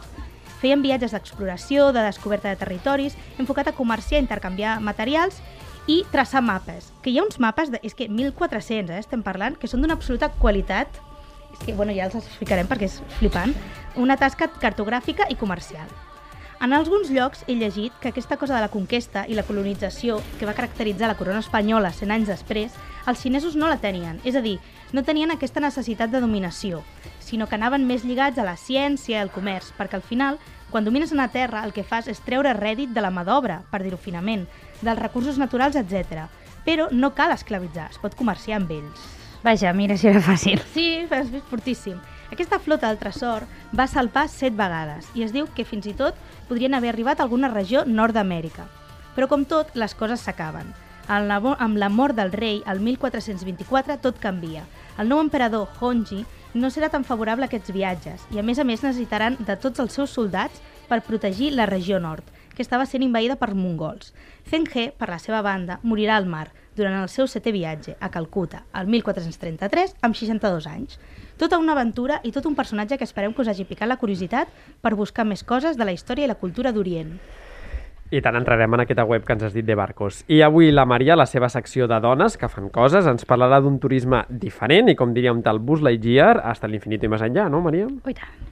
[0.61, 5.41] Feien viatges d'exploració, de descoberta de territoris, enfocat a comerciar, intercanviar materials
[5.89, 6.91] i traçar mapes.
[7.01, 9.97] Que hi ha uns mapes, de, és que 1.400, eh, estem parlant, que són d'una
[9.97, 11.01] absoluta qualitat.
[11.51, 13.57] És que, bueno, ja els explicarem perquè és flipant.
[13.97, 15.89] Una tasca cartogràfica i comercial.
[16.61, 20.45] En alguns llocs he llegit que aquesta cosa de la conquesta i la colonització que
[20.45, 22.75] va caracteritzar la corona espanyola 100 anys després,
[23.09, 24.59] els xinesos no la tenien, és a dir,
[24.93, 26.83] no tenien aquesta necessitat de dominació,
[27.17, 30.37] sinó que anaven més lligats a la ciència i al comerç, perquè al final,
[30.69, 33.81] quan domines una terra, el que fas és treure rèdit de la mà d'obra, per
[33.81, 34.45] dir-ho finament,
[34.83, 36.27] dels recursos naturals, etc.
[36.61, 39.09] Però no cal esclavitzar, es pot comerciar amb ells.
[39.41, 40.61] Vaja, mira si era fàcil.
[40.75, 41.97] Sí, és fortíssim.
[42.31, 43.43] Aquesta flota del tresor
[43.75, 46.15] va salpar set vegades i es diu que fins i tot
[46.47, 48.69] podrien haver arribat a alguna regió nord d'Amèrica.
[49.17, 50.69] Però com tot, les coses s'acaben.
[51.11, 54.63] Amb la mort del rei, el 1424, tot canvia.
[54.97, 58.63] El nou emperador, Honji, no serà tan favorable a aquests viatges i a més a
[58.63, 62.23] més necessitaran de tots els seus soldats per protegir la regió nord,
[62.55, 64.13] que estava sent invaïda per mongols.
[64.47, 68.63] Zhenghe, per la seva banda, morirà al mar durant el seu setè viatge a Calcuta,
[68.79, 70.99] el 1433, amb 62 anys.
[71.41, 74.51] Tota una aventura i tot un personatge que esperem que us hagi picat la curiositat
[74.85, 77.15] per buscar més coses de la història i la cultura d'Orient.
[78.13, 80.21] I tant entrarem en aquesta web que ens has dit de barcos.
[80.29, 83.81] I avui la Maria, la seva secció de dones que fan coses, ens parlarà d'un
[83.81, 87.65] turisme diferent i, com diria un tal Buzz Lightyear, hasta l'infinit i més enllà, no,
[87.65, 87.89] Maria?
[87.89, 88.50] Ui, tant.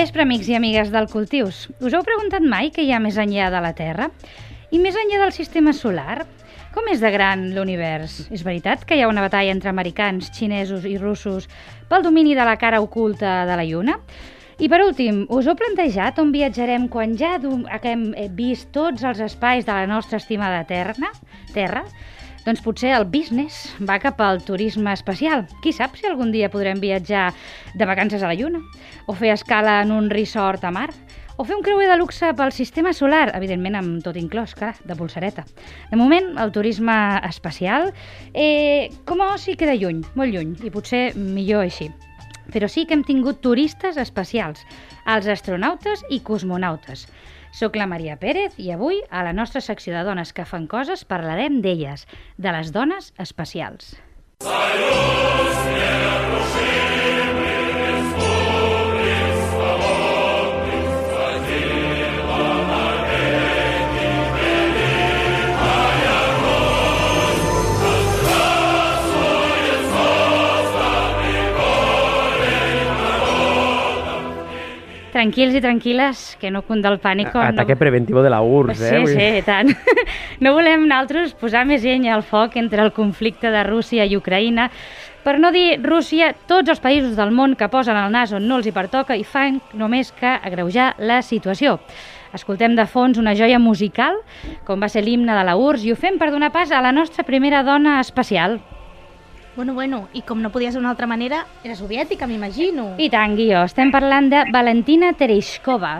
[0.00, 1.66] Vespre, amics i amigues del Cultius.
[1.84, 4.06] Us heu preguntat mai què hi ha més enllà de la Terra?
[4.72, 6.22] I més enllà del sistema solar?
[6.72, 8.14] Com és de gran l'univers?
[8.32, 11.50] És veritat que hi ha una batalla entre americans, xinesos i russos
[11.90, 13.98] pel domini de la cara oculta de la Lluna?
[14.56, 19.68] I per últim, us heu plantejat on viatjarem quan ja eh, vist tots els espais
[19.68, 21.12] de la nostra estimada terra?
[21.52, 21.84] Terra?
[22.50, 25.44] Doncs potser el business va cap al turisme espacial.
[25.62, 27.28] Qui sap si algun dia podrem viatjar
[27.78, 28.58] de vacances a la Lluna?
[29.06, 30.88] O fer escala en un resort a mar?
[31.36, 34.98] O fer un creuer de luxe pel sistema solar, evidentment amb tot inclòs, clar, de
[34.98, 35.46] pulsareta.
[35.92, 37.92] De moment, el turisme espacial,
[38.34, 41.86] eh, com a oci queda lluny, molt lluny, i potser millor així.
[42.50, 44.66] Però sí que hem tingut turistes espacials,
[45.06, 47.06] els astronautes i cosmonautes.
[47.52, 51.02] Soc la Maria Pérez i avui, a la nostra secció de dones que fan coses,
[51.04, 52.06] parlarem d'elles,
[52.38, 53.96] de les dones espacials.
[75.10, 77.32] Tranquils i tranquil·les, que no cunda el pànic.
[77.34, 78.90] Ataque preventivo de la URSS, eh?
[78.90, 79.74] Sí, Vull sí, i tant.
[80.40, 84.70] No volem nosaltres posar més llenya al foc entre el conflicte de Rússia i Ucraïna,
[85.20, 88.56] per no dir Rússia, tots els països del món que posen el nas on no
[88.56, 91.76] els hi pertoca i fan només que agreujar la situació.
[92.32, 94.16] Escoltem de fons una joia musical,
[94.64, 96.94] com va ser l'himne de la URSS, i ho fem per donar pas a la
[96.94, 98.60] nostra primera dona espacial.
[99.56, 102.94] Bueno, bueno, i com no podia ser d'una altra manera, era soviètica, m'imagino.
[103.02, 105.98] I tant, Guió, estem parlant de Valentina Tereshkova.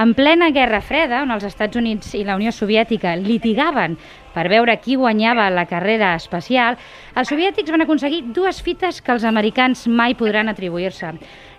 [0.00, 3.96] En plena Guerra Freda, on els Estats Units i la Unió Soviètica litigaven
[4.32, 6.76] per veure qui guanyava la carrera espacial,
[7.18, 11.10] els soviètics van aconseguir dues fites que els americans mai podran atribuir-se.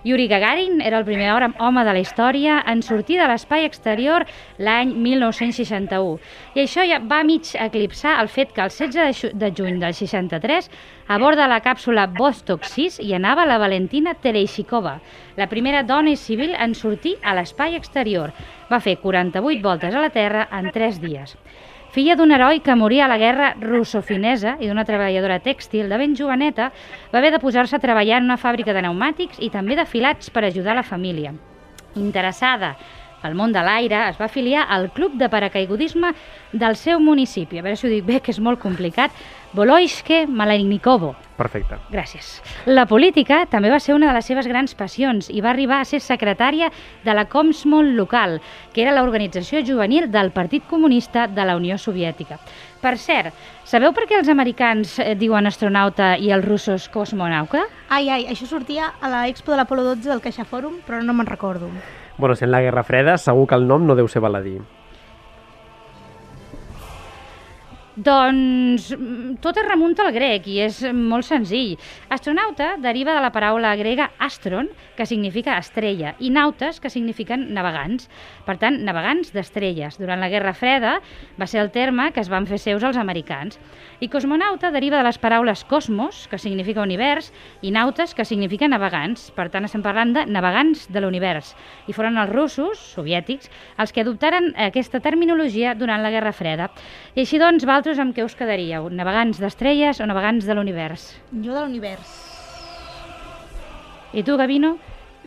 [0.08, 4.26] Yuri Gagarin era el primer home- de la història en sortir de l'espai exterior
[4.58, 6.18] l'any 1961.
[6.56, 9.78] I això ja va mig eclipsar el fet que el 16 de, xu- de juny
[9.80, 10.72] del 63,
[11.08, 15.00] a bord de la càpsula Vostok 6, hi anava la Valentina Tereshikova,
[15.38, 18.32] la primera dona civil en sortir a l'espai exterior.
[18.70, 21.36] Va fer 48 voltes a la Terra en 3 dies.
[21.92, 26.16] Filla d'un heroi que moria a la guerra russofinesa i d'una treballadora tèxtil de ben
[26.16, 26.70] joveneta,
[27.12, 30.32] va haver de posar-se a treballar en una fàbrica de pneumàtics i també de filats
[30.32, 31.34] per ajudar la família.
[32.00, 32.78] Interessada
[33.22, 36.14] pel món de l'aire, es va afiliar al club de paracaigudisme
[36.52, 37.60] del seu municipi.
[37.60, 39.12] A veure si ho dic bé, que és molt complicat.
[39.54, 41.16] Voloishke Malenikovo.
[41.36, 41.76] Perfecte.
[41.92, 42.38] Gràcies.
[42.70, 45.88] La política també va ser una de les seves grans passions i va arribar a
[45.90, 46.70] ser secretària
[47.04, 48.40] de la Komsmol local,
[48.72, 52.40] que era l'organització juvenil del Partit Comunista de la Unió Soviètica.
[52.82, 53.36] Per cert,
[53.68, 57.68] sabeu per què els americans eh, diuen astronauta i els russos cosmonauta?
[57.90, 61.14] Ai, ai, això sortia a la Expo de l'Apolo 12 del Caixa Fòrum, però no
[61.14, 61.70] me'n recordo.
[62.17, 64.58] Bueno, sent la Guerra Freda, segur que el nom no deu ser baladí.
[67.92, 71.74] Doncs mm, tot es remunta al grec i és molt senzill.
[72.08, 78.08] Astronauta deriva de la paraula grega astron, que significa estrella, i nautes, que signifiquen navegants.
[78.48, 79.98] Per tant, navegants d'estrelles.
[80.00, 80.94] Durant la Guerra Freda
[81.36, 83.60] va ser el terme que es van fer seus els americans.
[84.00, 89.28] I cosmonauta deriva de les paraules cosmos, que significa univers, i nautes, que significa navegants.
[89.36, 91.52] Per tant, estem parlant de navegants de l'univers.
[91.92, 96.72] I foren els russos, soviètics, els que adoptaren aquesta terminologia durant la Guerra Freda.
[97.16, 98.91] I així doncs, vosaltres amb què us quedaríeu?
[98.94, 101.15] Navegants d'estrelles o navegants de l'univers?
[101.34, 102.10] Jo de l'univers.
[104.13, 104.76] I tu, Gavino?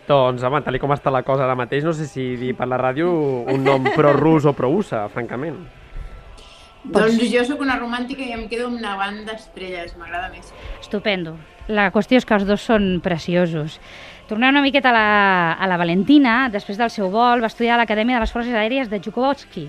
[0.07, 2.79] Doncs, home, tal com està la cosa ara mateix, no sé si dir per la
[2.79, 3.09] ràdio
[3.51, 5.57] un nom pro-rus o pro-USA, francament.
[6.85, 10.53] Doncs jo sóc una romàntica i em quedo amb Navant d'estrelles, m'agrada més.
[10.79, 11.35] Estupendo.
[11.67, 13.81] La qüestió és que els dos són preciosos.
[14.29, 15.11] Tornem una miqueta a la,
[15.59, 16.45] a la Valentina.
[16.53, 19.67] Després del seu vol va estudiar a l'Acadèmia de les Forces Aèries de Jukovotski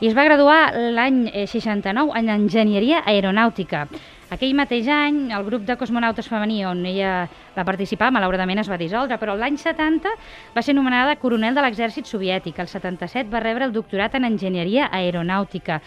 [0.00, 3.86] i es va graduar l'any eh, 69 en Enginyeria Aeronàutica.
[4.28, 8.76] Aquell mateix any, el grup de cosmonautes femení on ella va participar, malauradament es va
[8.76, 10.12] dissoldre, però l'any 70
[10.52, 12.58] va ser nomenada coronel de l'exèrcit soviètic.
[12.58, 15.80] El 77 va rebre el doctorat en Enginyeria Aeronàutica.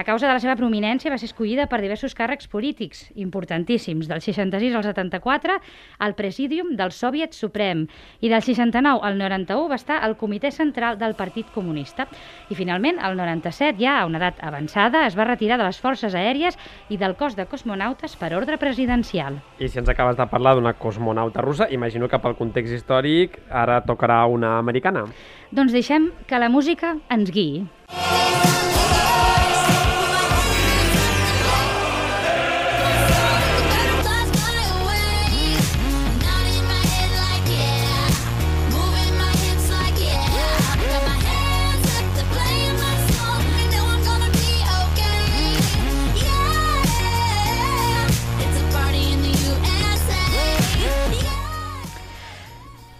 [0.00, 4.22] A causa de la seva prominència va ser escollida per diversos càrrecs polítics importantíssims, del
[4.24, 5.58] 66 al 74
[6.06, 7.82] al Presídium del Soviet Suprem
[8.24, 12.06] i del 69 al 91 va estar al Comitè Central del Partit Comunista.
[12.48, 16.16] I finalment, al 97, ja a una edat avançada, es va retirar de les forces
[16.16, 16.56] aèries
[16.88, 19.36] i del cos de cosmonautes per ordre presidencial.
[19.60, 23.82] I si ens acabes de parlar d'una cosmonauta russa, imagino que pel context històric ara
[23.84, 25.04] tocarà una americana.
[25.52, 27.66] Doncs deixem que la música ens guiï.
[27.90, 28.59] Moving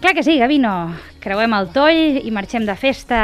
[0.01, 0.95] Clar que sí, Gavino.
[1.21, 3.19] Creuem el toll i marxem de festa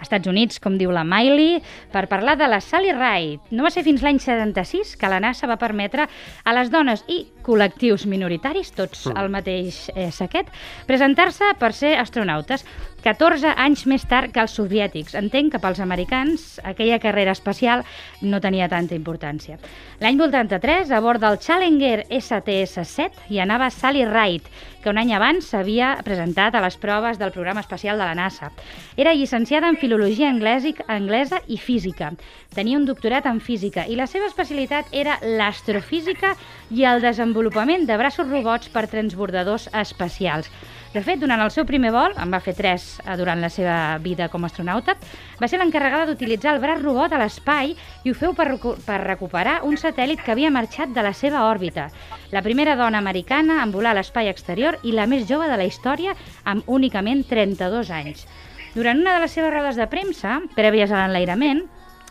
[0.00, 3.40] Estats Units, com diu la Miley, per parlar de la Sally Ride.
[3.50, 6.08] No va ser fins l'any 76 que la NASA va permetre
[6.44, 9.16] a les dones i col·lectius minoritaris, tots Mm.
[9.16, 10.46] al mateix eh, saquet,
[10.86, 12.64] presentar-se per ser astronautes.
[13.02, 15.14] 14 anys més tard que els soviètics.
[15.14, 17.84] Entenc que pels americans aquella carrera espacial
[18.20, 19.56] no tenia tanta importància.
[20.00, 24.50] L'any 83, a bord del Challenger STS-7, hi anava Sally Ride,
[24.82, 28.50] que un any abans s'havia presentat a les proves del programa espacial de la NASA.
[28.96, 32.10] Era llicenciada en Filologia anglesa, anglesa i Física.
[32.52, 36.34] Tenia un doctorat en Física i la seva especialitat era l'astrofísica
[36.68, 40.50] i el desenvolupament de braços robots per transbordadors espacials.
[40.92, 43.96] De fet, durant el seu primer vol, en va fer tres eh, durant la seva
[44.04, 44.92] vida com a astronauta,
[45.40, 48.50] va ser l'encarregada d'utilitzar el braç robot a l'espai i ho feu per,
[48.84, 51.88] per recuperar un satèl·lit que havia marxat de la seva òrbita.
[52.36, 55.68] La primera dona americana en volar a l'espai exterior i la més jove de la
[55.72, 56.12] història
[56.44, 58.28] amb únicament 32 anys.
[58.74, 61.64] Durant una de les seves rodes de premsa, prèvies a l'enlairament,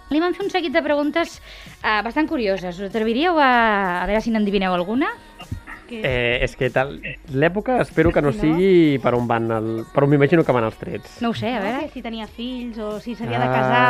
[0.09, 1.41] li van fer un seguit de preguntes
[1.83, 2.77] eh, bastant curioses.
[2.79, 5.09] Us atreviríeu a, a veure si n'endivineu alguna?
[5.89, 6.97] Eh, és que tal...
[7.31, 8.35] L'època espero que no, No?
[8.35, 9.67] sigui per on van el...
[9.93, 11.21] per on m'imagino que van els trets.
[11.23, 11.85] No ho sé, a veure.
[11.87, 13.85] Que si tenia fills o si s'havia de Ah, casar...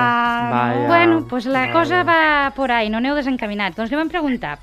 [0.52, 0.76] vaja.
[0.76, 0.88] no?
[0.92, 1.74] Bueno, pues la Vaja.
[1.74, 3.76] cosa va por ahí, no aneu desencaminats.
[3.78, 4.60] Doncs li vam preguntar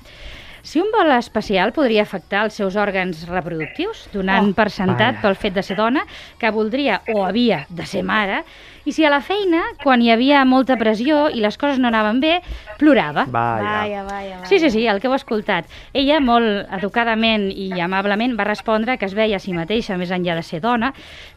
[0.65, 4.55] si un vol espacial podria afectar els seus òrgans reproductius, donant Oh.
[4.57, 6.01] per sentat pel fet de ser dona,
[6.41, 8.41] que voldria o havia de ser mare,
[8.85, 12.19] i si a la feina, quan hi havia molta pressió i les coses no anaven
[12.21, 12.35] bé,
[12.79, 13.25] plorava.
[13.25, 13.63] Vaja.
[13.63, 14.45] Vaja, vaja, vaja.
[14.45, 15.69] Sí, sí, sí, el que heu escoltat.
[15.93, 20.35] Ella, molt educadament i amablement, va respondre que es veia a si mateixa, més enllà
[20.37, 20.93] de ser dona,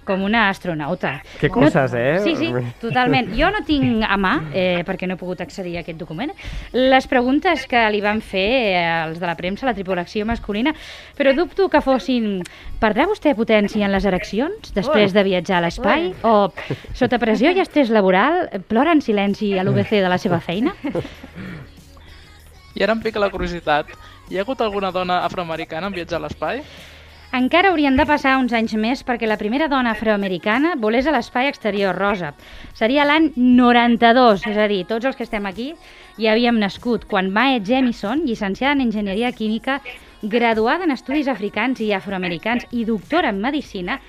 [0.09, 1.19] com una astronauta.
[1.41, 2.19] Que coses, eh?
[2.25, 3.33] Sí, sí, totalment.
[3.37, 6.33] Jo no tinc a mà, eh, perquè no he pogut accedir a aquest document,
[6.73, 10.75] les preguntes que li van fer eh, els de la premsa, la tripulació masculina,
[11.17, 12.43] però dubto que fossin
[12.81, 16.13] perdrà vostè potència en les ereccions després de viatjar a l'espai?
[16.25, 16.51] O
[16.97, 20.75] sota pressió i estrès laboral plora en silenci a l'UBC de la seva feina?
[22.75, 23.91] I ara em pica la curiositat.
[24.29, 26.63] Hi ha hagut alguna dona afroamericana en viatjar a l'espai?
[27.33, 31.49] Encara haurien de passar uns anys més perquè la primera dona afroamericana volés a l'espai
[31.51, 32.33] exterior rosa.
[32.75, 35.75] Seria l'any 92, és a dir, tots els que estem aquí
[36.17, 39.83] ja havíem nascut, quan Mae Jemison, llicenciada en Enginyeria Química,
[40.23, 44.01] graduada en Estudis Africans i Afroamericans i doctora en Medicina,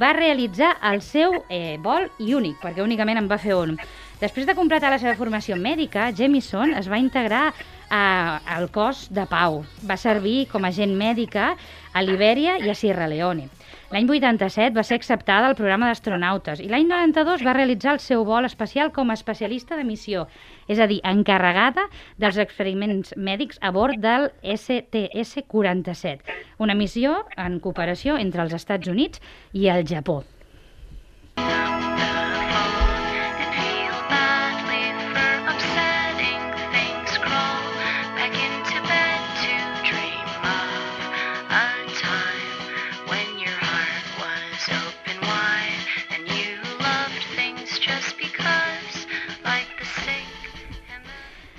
[0.00, 3.76] va realitzar el seu eh, vol i únic, perquè únicament en va fer un.
[4.18, 7.52] Després de completar la seva formació mèdica, Jemison es va integrar
[7.90, 9.62] a, al cos de pau.
[9.86, 11.52] Va servir com a agent mèdica
[11.92, 13.48] a Libèria i a Sierra Leone.
[13.88, 18.24] L'any 87 va ser acceptada al programa d'astronautes i l'any 92 va realitzar el seu
[18.28, 20.26] vol espacial com a especialista de missió,
[20.68, 21.88] és a dir, encarregada
[22.20, 26.18] dels experiments mèdics a bord del STS-47,
[26.62, 30.22] una missió en cooperació entre els Estats Units i el Japó.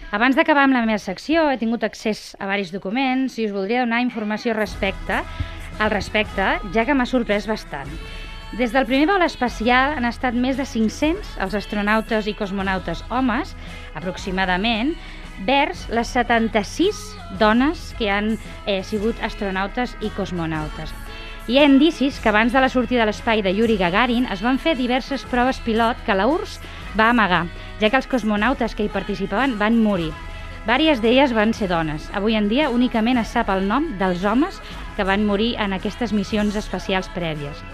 [0.09, 3.83] Abans d'acabar amb la meva secció, he tingut accés a varis documents i us voldria
[3.83, 5.19] donar informació respecte
[5.79, 7.91] al respecte, ja que m'ha sorprès bastant.
[8.57, 13.53] Des del primer vol espacial han estat més de 500 els astronautes i cosmonautes homes,
[13.93, 14.95] aproximadament,
[15.45, 17.03] vers les 76
[17.37, 18.33] dones que han
[18.65, 20.89] eh, sigut astronautes i cosmonautes.
[21.49, 24.59] Hi ha indicis que abans de la sortida a l'espai de Yuri Gagarin es van
[24.61, 26.59] fer diverses proves pilot que la URSS
[26.99, 27.47] va amagar,
[27.81, 30.11] ja que els cosmonautes que hi participaven van morir.
[30.67, 32.05] Vàries d'elles van ser dones.
[32.13, 34.61] Avui en dia únicament es sap el nom dels homes
[34.93, 37.65] que van morir en aquestes missions espacials prèvies.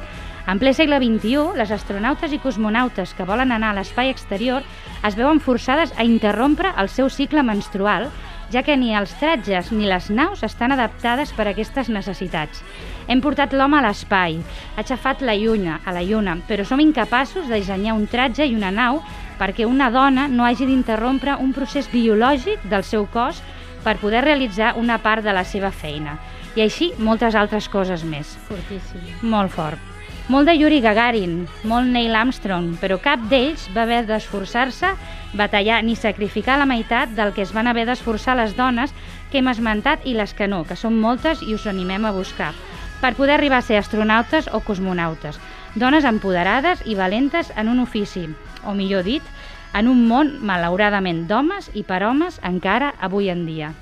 [0.48, 4.64] En ple segle XXI, les astronautes i cosmonautes que volen anar a l'espai exterior
[5.04, 8.08] es veuen forçades a interrompre el seu cicle menstrual,
[8.54, 12.62] ja que ni els tratges ni les naus estan adaptades per a aquestes necessitats.
[13.08, 14.40] Hem portat l'home a l'espai,
[14.76, 18.56] ha aixafat la lluna, a la lluna, però som incapaços de dissenyar un tratge i
[18.56, 19.02] una nau
[19.40, 23.42] perquè una dona no hagi d'interrompre un procés biològic del seu cos
[23.84, 26.18] per poder realitzar una part de la seva feina.
[26.56, 28.38] I així moltes altres coses més.
[28.48, 29.12] Fortíssim.
[29.22, 29.95] Molt fort.
[30.26, 34.90] Molt de Yuri Gagarin, molt Neil Armstrong, però cap d'ells va haver d'esforçar-se,
[35.38, 38.96] batallar ni sacrificar la meitat del que es van haver d'esforçar les dones
[39.30, 42.56] que hem esmentat i les que no, que són moltes i us animem a buscar,
[43.06, 45.38] per poder arribar a ser astronautes o cosmonautes.
[45.76, 48.26] Dones empoderades i valentes en un ofici,
[48.66, 49.34] o millor dit,
[49.78, 53.76] en un món malauradament d'homes i per homes encara avui en dia.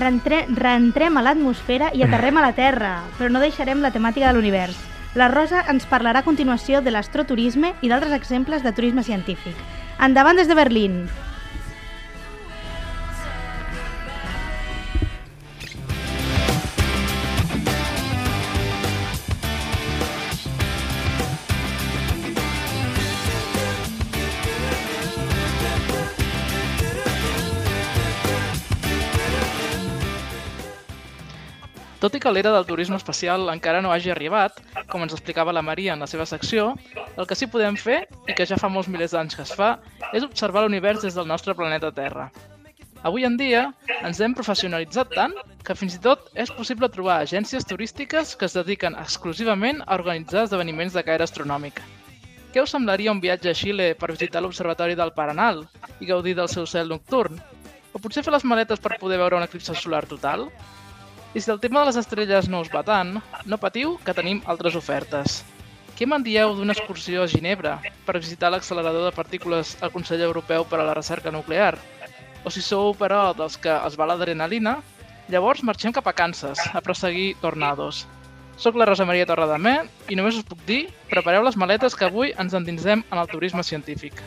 [0.00, 4.38] Reentre reentrem a l'atmosfera i aterrem a la Terra, però no deixarem la temàtica de
[4.38, 4.78] l'univers.
[5.12, 9.58] La Rosa ens parlarà a continuació de l'astroturisme i d'altres exemples de turisme científic.
[10.00, 11.02] Endavant des de Berlín!
[32.00, 35.60] Tot i que l'era del turisme espacial encara no hagi arribat, com ens explicava la
[35.60, 38.88] Maria en la seva secció, el que sí podem fer, i que ja fa molts
[38.88, 39.74] milers d'anys que es fa,
[40.16, 42.30] és observar l'univers des del nostre planeta Terra.
[43.04, 43.66] Avui en dia
[44.04, 48.56] ens hem professionalitzat tant que fins i tot és possible trobar agències turístiques que es
[48.56, 51.84] dediquen exclusivament a organitzar esdeveniments de caire astronòmic.
[52.52, 55.66] Què us semblaria un viatge a Xile per visitar l'Observatori del Paranal
[56.00, 57.36] i gaudir del seu cel nocturn?
[57.92, 60.48] O potser fer les maletes per poder veure un eclipse solar total?
[61.32, 64.40] I si el tema de les estrelles no us va tant, no patiu que tenim
[64.50, 65.44] altres ofertes.
[65.94, 67.76] Què me'n dieu d'una excursió a Ginebra
[68.06, 71.76] per visitar l'accelerador de partícules al Consell Europeu per a la Recerca Nuclear?
[72.42, 74.80] O si sou, però, dels que es va l'adrenalina,
[75.30, 78.08] llavors marxem cap a Kansas a perseguir tornados.
[78.58, 79.76] Soc la Rosa Maria Torredemé
[80.10, 80.82] i només us puc dir,
[81.14, 84.18] prepareu les maletes que avui ens endinsem en el turisme científic.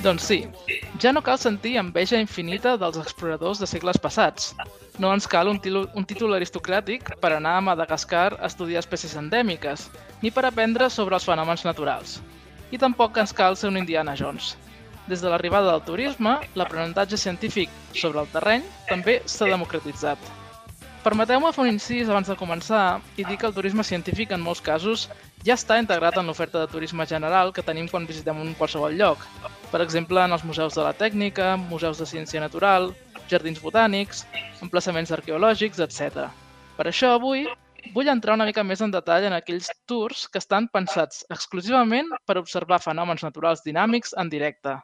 [0.00, 0.38] Doncs sí,
[0.96, 4.54] ja no cal sentir enveja infinita dels exploradors de segles passats.
[4.96, 9.90] No ens cal un, un títol aristocràtic per anar a Madagascar a estudiar espècies endèmiques,
[10.22, 12.16] ni per aprendre sobre els fenòmens naturals.
[12.72, 14.54] I tampoc ens cal ser un Indiana Jones.
[15.04, 20.16] Des de l'arribada del turisme, l'aprenentatge científic sobre el terreny també s'ha democratitzat.
[21.04, 24.64] Permeteu-me fer un incís abans de començar i dir que el turisme científic en molts
[24.64, 25.10] casos
[25.46, 29.22] ja està integrat en l'oferta de turisme general que tenim quan visitem un qualsevol lloc.
[29.72, 32.90] Per exemple, en els museus de la tècnica, museus de ciència natural,
[33.30, 34.26] jardins botànics,
[34.60, 36.28] emplaçaments arqueològics, etc.
[36.76, 37.46] Per això avui
[37.94, 42.36] vull entrar una mica més en detall en aquells tours que estan pensats exclusivament per
[42.42, 44.76] observar fenòmens naturals dinàmics en directe.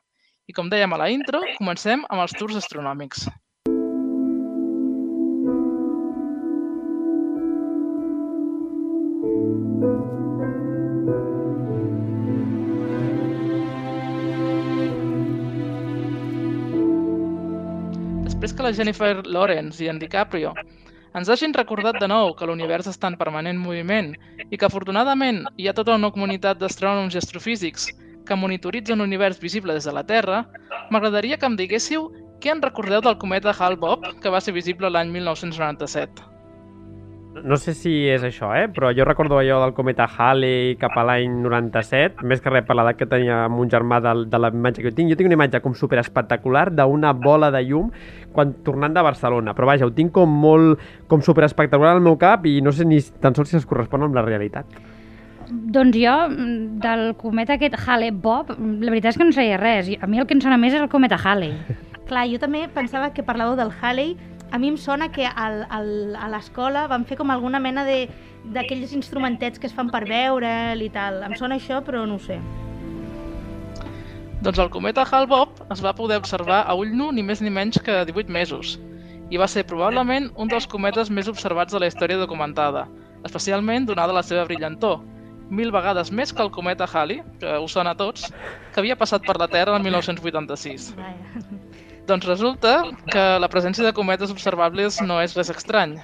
[0.46, 3.26] I com dèiem a la intro, comencem amb els tours astronòmics.
[18.36, 20.50] Després que la Jennifer Lawrence i en DiCaprio
[21.16, 24.10] ens hagin recordat de nou que l'univers està en permanent moviment
[24.50, 27.88] i que afortunadament hi ha tota una comunitat d'astrònoms i astrofísics
[28.28, 30.42] que monitoritzen l'univers visible des de la Terra,
[30.92, 32.10] m'agradaria que em diguéssiu
[32.44, 36.35] què en recordeu del cometa Hale-Bopp que va ser visible l'any 1997.
[37.44, 38.66] No sé si és això, eh?
[38.72, 42.76] però jo recordo allò del cometa Halley cap a l'any 97, més que res per
[42.78, 45.12] l'edat que tenia amb un germà de, de la imatge que jo tinc.
[45.12, 47.90] Jo tinc una imatge com super espectacular d'una bola de llum
[48.32, 50.80] quan tornant de Barcelona, però vaja, ho tinc com molt
[51.10, 54.06] com super espectacular al meu cap i no sé ni tan sols si es correspon
[54.06, 54.78] amb la realitat.
[55.46, 59.90] Doncs jo, mm, del cometa aquest Hale-Bopp, la veritat és que no sabia res.
[60.00, 61.52] A mi el que em sona més és el cometa Halley.
[62.06, 64.16] Clar, jo també pensava que parlàveu del Halley.
[64.52, 68.06] A mi em sona que al, al, a l'escola van fer com alguna mena de
[68.54, 71.18] d'aquells instrumentets que es fan per veure'l i tal.
[71.26, 72.38] Em sona això, però no ho sé.
[74.44, 77.80] Doncs el cometa Hale-Bopp es va poder observar a ull nu ni més ni menys
[77.82, 78.76] que 18 mesos
[79.30, 82.84] i va ser probablement un dels cometes més observats de la història documentada,
[83.26, 85.00] especialment donada la seva brillantor,
[85.50, 88.30] mil vegades més que el cometa Halley, que us sona a tots,
[88.72, 90.92] que havia passat per la Terra el 1986.
[92.06, 92.72] Doncs resulta
[93.10, 95.96] que la presència de cometes observables no és res estrany.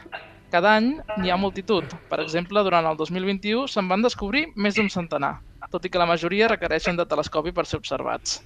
[0.50, 0.88] Cada any
[1.22, 1.94] n'hi ha multitud.
[2.10, 5.36] Per exemple, durant el 2021 se'n van descobrir més d'un centenar,
[5.70, 8.40] tot i que la majoria requereixen de telescopi per ser observats.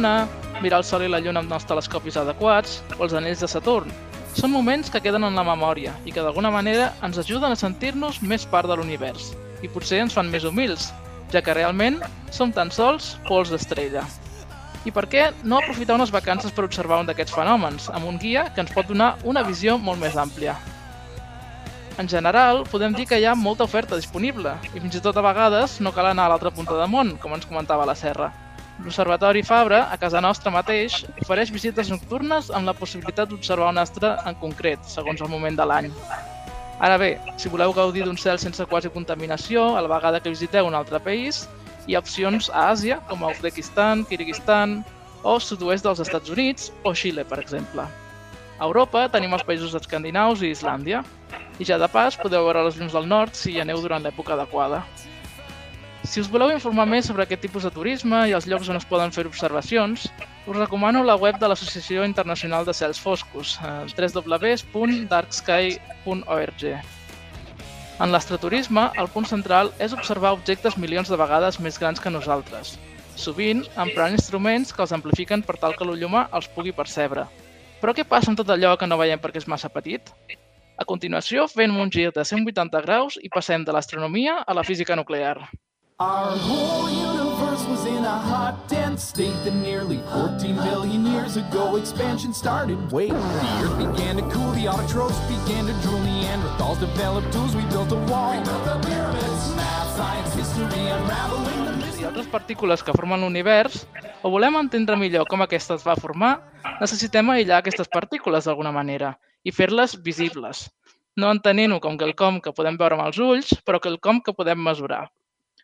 [0.00, 0.28] Lluna,
[0.62, 3.90] mirar el Sol i la Lluna amb els telescopis adequats o els anells de Saturn.
[4.32, 8.22] Són moments que queden en la memòria i que d'alguna manera ens ajuden a sentir-nos
[8.22, 10.88] més part de l'univers i potser ens fan més humils,
[11.34, 12.00] ja que realment
[12.32, 14.06] som tan sols pols d'estrella.
[14.88, 18.48] I per què no aprofitar unes vacances per observar un d'aquests fenòmens, amb un guia
[18.54, 20.56] que ens pot donar una visió molt més àmplia?
[22.00, 25.26] En general, podem dir que hi ha molta oferta disponible i fins i tot a
[25.28, 28.32] vegades no cal anar a l'altra punta del món, com ens comentava la Serra.
[28.80, 34.14] L'Observatori Fabra, a casa nostra mateix, ofereix visites nocturnes amb la possibilitat d'observar un astre
[34.24, 35.90] en concret, segons el moment de l'any.
[36.80, 40.64] Ara bé, si voleu gaudir d'un cel sense quasi contaminació, a la vegada que visiteu
[40.64, 41.42] un altre país,
[41.86, 44.78] hi ha opcions a Àsia, com a Uzbekistan, Kirguistan
[45.28, 47.84] o sud-oest dels Estats Units o Xile, per exemple.
[47.84, 51.04] A Europa tenim els països escandinaus i Islàndia,
[51.60, 54.32] i ja de pas podeu veure les llums del nord si hi aneu durant l'època
[54.38, 54.80] adequada.
[56.02, 58.86] Si us voleu informar més sobre aquest tipus de turisme i els llocs on es
[58.88, 60.06] poden fer observacions,
[60.48, 66.62] us recomano la web de l'Associació Internacional de Cels Foscos, eh, www.darksky.org.
[68.00, 72.78] En l'astroturisme, el punt central és observar objectes milions de vegades més grans que nosaltres,
[73.14, 77.28] sovint emprant instruments que els amplifiquen per tal que l'ull humà els pugui percebre.
[77.84, 80.00] Però què passa amb tot allò que no veiem perquè és massa petit?
[80.80, 84.96] A continuació, fem un gir de 180 graus i passem de l'astronomia a la física
[84.96, 85.44] nuclear.
[86.00, 91.76] Our whole universe was in a hot, dense state that nearly 14 billion years ago
[91.76, 92.90] expansion started.
[92.90, 97.60] Wait, the earth began to cool, the autotrophs began to drool, Neanderthals developed tools, we
[97.68, 98.32] built a wall.
[98.32, 103.84] We built the pyramids, math, science, history, unraveling the I altres partícules que formen l'univers,
[104.24, 106.38] o volem entendre millor com aquesta es va formar,
[106.80, 110.70] necessitem aïllar aquestes partícules d'alguna manera i fer-les visibles,
[111.20, 115.10] no entenent-ho com quelcom que podem veure amb els ulls, però quelcom que podem mesurar.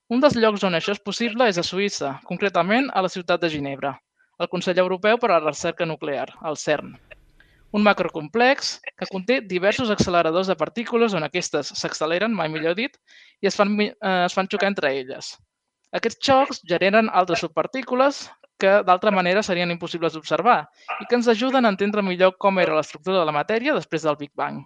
[0.06, 3.48] Un dels llocs on això és possible és a Suïssa, concretament a la ciutat de
[3.50, 3.90] Ginebra,
[4.38, 6.92] el Consell Europeu per a la Recerca Nuclear, el CERN.
[7.74, 12.94] Un macrocomplex que conté diversos acceleradors de partícules on aquestes s'acceleren, mai millor dit,
[13.42, 13.90] i es fan, eh,
[14.28, 15.32] es fan xocar entre elles.
[15.90, 18.28] Aquests xocs generen altres subpartícules
[18.62, 20.60] que d'altra manera serien impossibles d'observar
[21.00, 24.22] i que ens ajuden a entendre millor com era l'estructura de la matèria després del
[24.22, 24.62] Big Bang.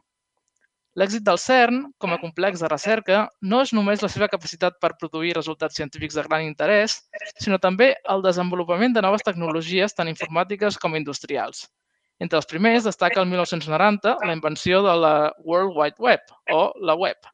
[0.98, 3.18] L'èxit del CERN, com a complex de recerca,
[3.50, 6.96] no és només la seva capacitat per produir resultats científics de gran interès,
[7.38, 11.68] sinó també el desenvolupament de noves tecnologies tant informàtiques com industrials.
[12.18, 15.12] Entre els primers destaca el 1990 la invenció de la
[15.44, 17.30] World Wide Web, o la web.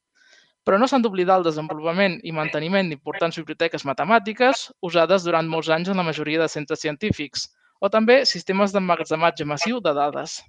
[0.67, 5.89] Però no s'han d'oblidar el desenvolupament i manteniment d'importants biblioteques matemàtiques usades durant molts anys
[5.89, 7.49] en la majoria de centres científics,
[7.81, 10.43] o també sistemes d'emmagatzematge massiu de dades.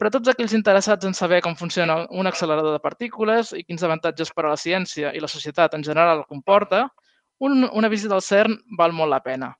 [0.00, 3.82] Per a tots aquells interessats en saber com funciona un accelerador de partícules i quins
[3.84, 6.86] avantatges per a la ciència i la societat en general comporta,
[7.44, 9.50] un, una visita al CERN val molt la pena.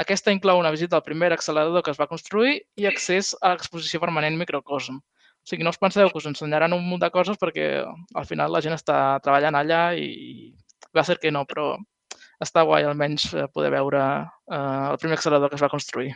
[0.00, 4.00] Aquesta inclou una visita al primer accelerador que es va construir i accés a l'exposició
[4.00, 4.96] permanent Microcosm.
[4.96, 8.56] O sigui, no us penseu que us ensenyaran un munt de coses perquè al final
[8.56, 10.54] la gent està treballant allà i
[10.96, 11.74] va ser que no, però
[12.40, 16.14] està guai almenys eh, poder veure eh, el primer accelerador que es va construir.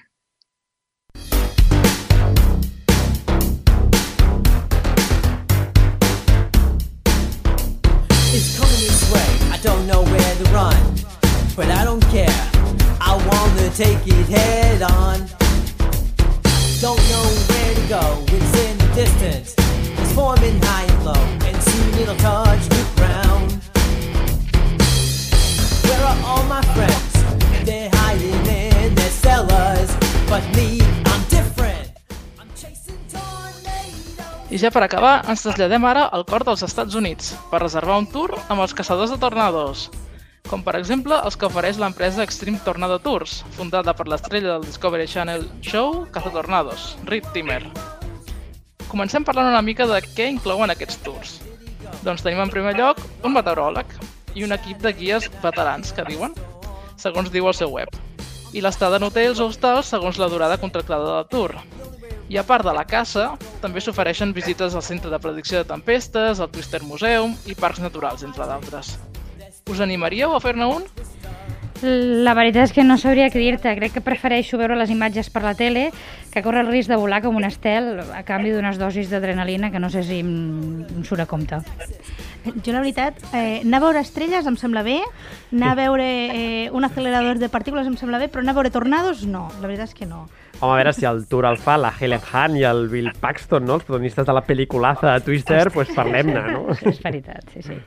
[10.53, 10.77] Run,
[11.57, 12.41] but I don't care.
[13.01, 15.27] I wanna take it head on.
[16.81, 18.05] Don't know where to go,
[18.37, 19.55] it's in the distance.
[19.99, 23.49] It's forming high and low, and soon it'll touch the ground.
[25.87, 27.13] Where are all my friends?
[27.65, 29.91] They're hiding in their cellars,
[30.29, 31.87] but me, I'm different.
[34.49, 38.07] I ja per acabar, ens traslladem ara al cor dels Estats Units per reservar un
[38.09, 39.91] tour amb els caçadors de tornados,
[40.51, 45.07] com per exemple els que ofereix l'empresa Extreme Tornado Tours, fundada per l'estrella del Discovery
[45.11, 47.63] Channel Show Cazatornados, Reed Timmer.
[48.87, 51.39] Comencem parlant una mica de què inclouen aquests tours.
[52.07, 53.97] Doncs tenim en primer lloc un meteoròleg
[54.39, 56.37] i un equip de guies veterans, que diuen,
[57.01, 57.91] segons diu el seu web,
[58.55, 61.57] i l'estada en hotels o hostals segons la durada contractada del tour.
[62.29, 63.33] I a part de la caça,
[63.63, 68.27] també s'ofereixen visites al Centre de Predicció de Tempestes, al Twister Museum i parcs naturals,
[68.27, 68.97] entre d'altres.
[69.67, 70.85] Us animaríeu a fer-ne un?
[71.83, 73.73] La veritat és que no sabria què dir-te.
[73.75, 75.89] Crec que prefereixo veure les imatges per la tele
[76.31, 79.83] que córrer el risc de volar com un estel a canvi d'unes dosis d'adrenalina que
[79.83, 80.31] no sé si em,
[80.87, 81.59] em surt a compte.
[82.47, 85.01] Jo, la veritat, eh, anar a veure estrelles em sembla bé,
[85.51, 88.71] anar a veure eh, un accelerador de partícules em sembla bé, però anar a veure
[88.71, 90.29] tornados no, la veritat és que no.
[90.61, 93.67] Home, a veure si el tour el fa la Helen Hunt i el Bill Paxton,
[93.67, 93.81] no?
[93.81, 96.65] els protagonistes de la pel·liculaza de Twister, doncs pues parlem-ne, no?
[96.95, 97.83] És veritat, sí, sí.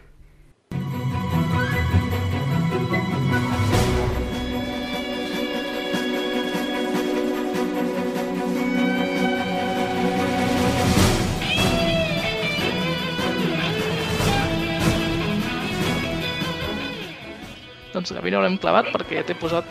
[18.00, 19.68] Doncs a mi no l'hem clavat perquè t'he posat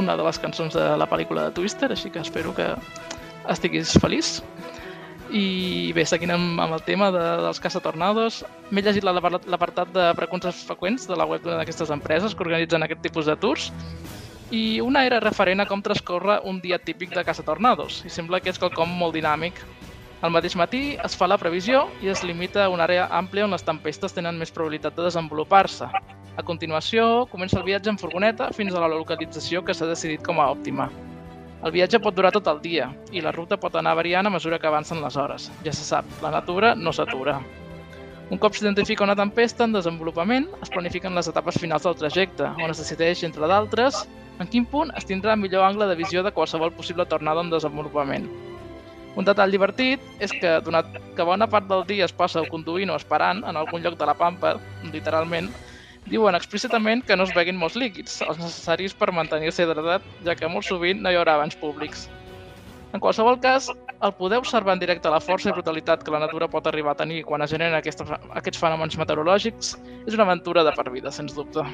[0.00, 2.66] una de les cançons de la pel·lícula de Twister, així que espero que
[3.50, 4.40] estiguis feliç.
[5.30, 8.40] I bé, seguint amb, amb el tema de, dels caçatornados,
[8.74, 13.02] m'he llegit la- l'apartat de preguntes freqüents de la web d'aquestes empreses que organitzen aquest
[13.06, 13.68] tipus de tours
[14.50, 18.40] i una era referent a com transcorre un dia típic de Casa Tornados, i sembla
[18.42, 19.54] que és quelcom molt dinàmic.
[20.20, 23.54] Al mateix matí es fa la previsió i es limita a una àrea àmplia on
[23.54, 25.86] les tempestes tenen més probabilitat de desenvolupar-se.
[26.36, 30.42] A continuació, comença el viatge en furgoneta fins a la localització que s'ha decidit com
[30.42, 30.90] a òptima.
[31.64, 34.58] El viatge pot durar tot el dia i la ruta pot anar variant a mesura
[34.60, 35.48] que avancen les hores.
[35.64, 37.38] Ja se sap, la natura no s'atura.
[38.28, 42.68] Un cop s'identifica una tempesta en desenvolupament, es planifiquen les etapes finals del trajecte, on
[42.68, 44.04] es decideix, entre d'altres,
[44.38, 48.28] en quin punt es tindrà millor angle de visió de qualsevol possible tornada en desenvolupament.
[49.20, 52.96] Un detall divertit és que, donat que bona part del dia es passa conduint o
[52.96, 54.54] esperant en algun lloc de la pampa,
[54.94, 55.50] literalment,
[56.08, 60.48] diuen explícitament que no es beguin molts líquids, els necessaris per mantenir-se hidratat, ja que
[60.48, 62.06] molt sovint no hi haurà banys públics.
[62.96, 63.68] En qualsevol cas,
[64.00, 67.02] el poder observar en directe la força i brutalitat que la natura pot arribar a
[67.02, 68.08] tenir quan es generen aquests,
[68.40, 71.68] aquests fenòmens meteorològics és una aventura de per vida, sens dubte.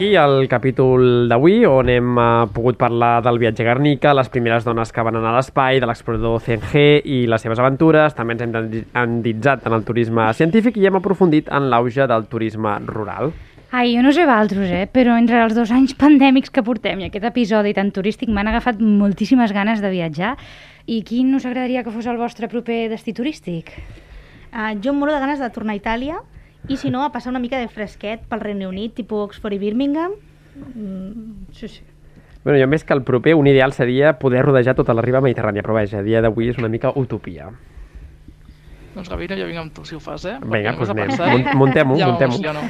[0.00, 4.64] Aquí el capítol d'avui, on hem eh, pogut parlar del viatge a Guernica, les primeres
[4.64, 8.16] dones que van anar a l'espai, de l'explorador CNG i les seves aventures.
[8.16, 12.24] També ens hem endi- endinsat en el turisme científic i hem aprofundit en l'auge del
[12.32, 13.34] turisme rural.
[13.76, 14.88] Ai, jo no sé valtros, eh?
[14.90, 18.80] però entre els dos anys pandèmics que portem i aquest episodi tan turístic m'han agafat
[18.80, 20.32] moltíssimes ganes de viatjar.
[20.88, 23.76] I quin us agradaria que fos el vostre proper destí turístic?
[24.50, 26.22] Uh, jo em moro de ganes de tornar a Itàlia
[26.68, 29.58] i si no, a passar una mica de fresquet pel Regne Unit, tipus Oxford i
[29.58, 30.12] Birmingham.
[30.74, 31.82] Mm, sí, sí.
[32.44, 35.60] Bueno, jo més que el proper, un ideal seria poder rodejar tota la riba mediterrània,
[35.62, 37.50] però vaja, a dia d'avui és una mica utopia.
[38.94, 40.38] Doncs Gavino, jo vinc amb tu si ho fas, eh?
[40.42, 41.12] Vinga, doncs anem.
[41.30, 42.62] Mun- muntem-ho, ja muntem-ho.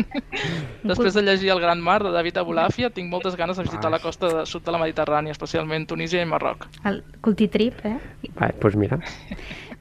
[0.90, 3.98] Després de llegir El Gran Mar de David Abulafia, tinc moltes ganes de visitar la
[4.00, 6.64] costa de sud de la Mediterrània, especialment Tunísia i Marroc.
[6.88, 7.96] El cultitrip, eh?
[8.38, 9.00] Va, doncs mira.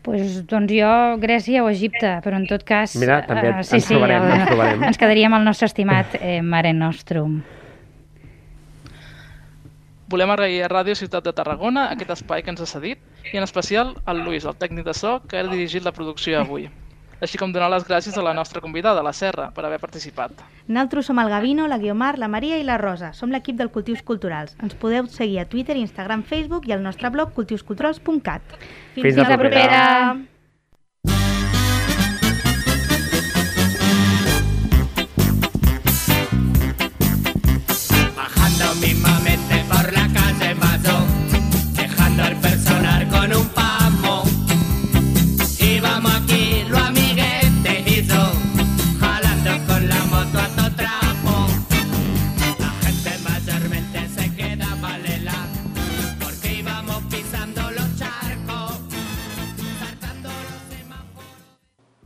[0.02, 0.90] Pues, doncs jo,
[1.20, 2.96] Grècia o Egipte, però en tot cas...
[3.00, 4.84] Mira, també eh, ens trobarem, ens trobarem.
[4.88, 7.42] Ens quedaríem al nostre estimat eh, Mare Nostrum.
[10.10, 13.46] Volem agrair a Ràdio Ciutat de Tarragona aquest espai que ens ha cedit i en
[13.46, 16.70] especial al Lluís, el tècnic de so, que ha dirigit la producció avui.
[17.20, 20.40] Així com donar les gràcies a la nostra convidada, la Serra, per haver participat.
[20.68, 23.12] Nosaltres som el Gavino, la Guiomar, la Maria i la Rosa.
[23.14, 24.56] Som l'equip del Cultius Culturals.
[24.64, 28.60] Ens podeu seguir a Twitter, Instagram, Facebook i al nostre blog cultiusculturals.cat.
[28.96, 29.80] Fins la propera.
[29.80, 30.39] Bajando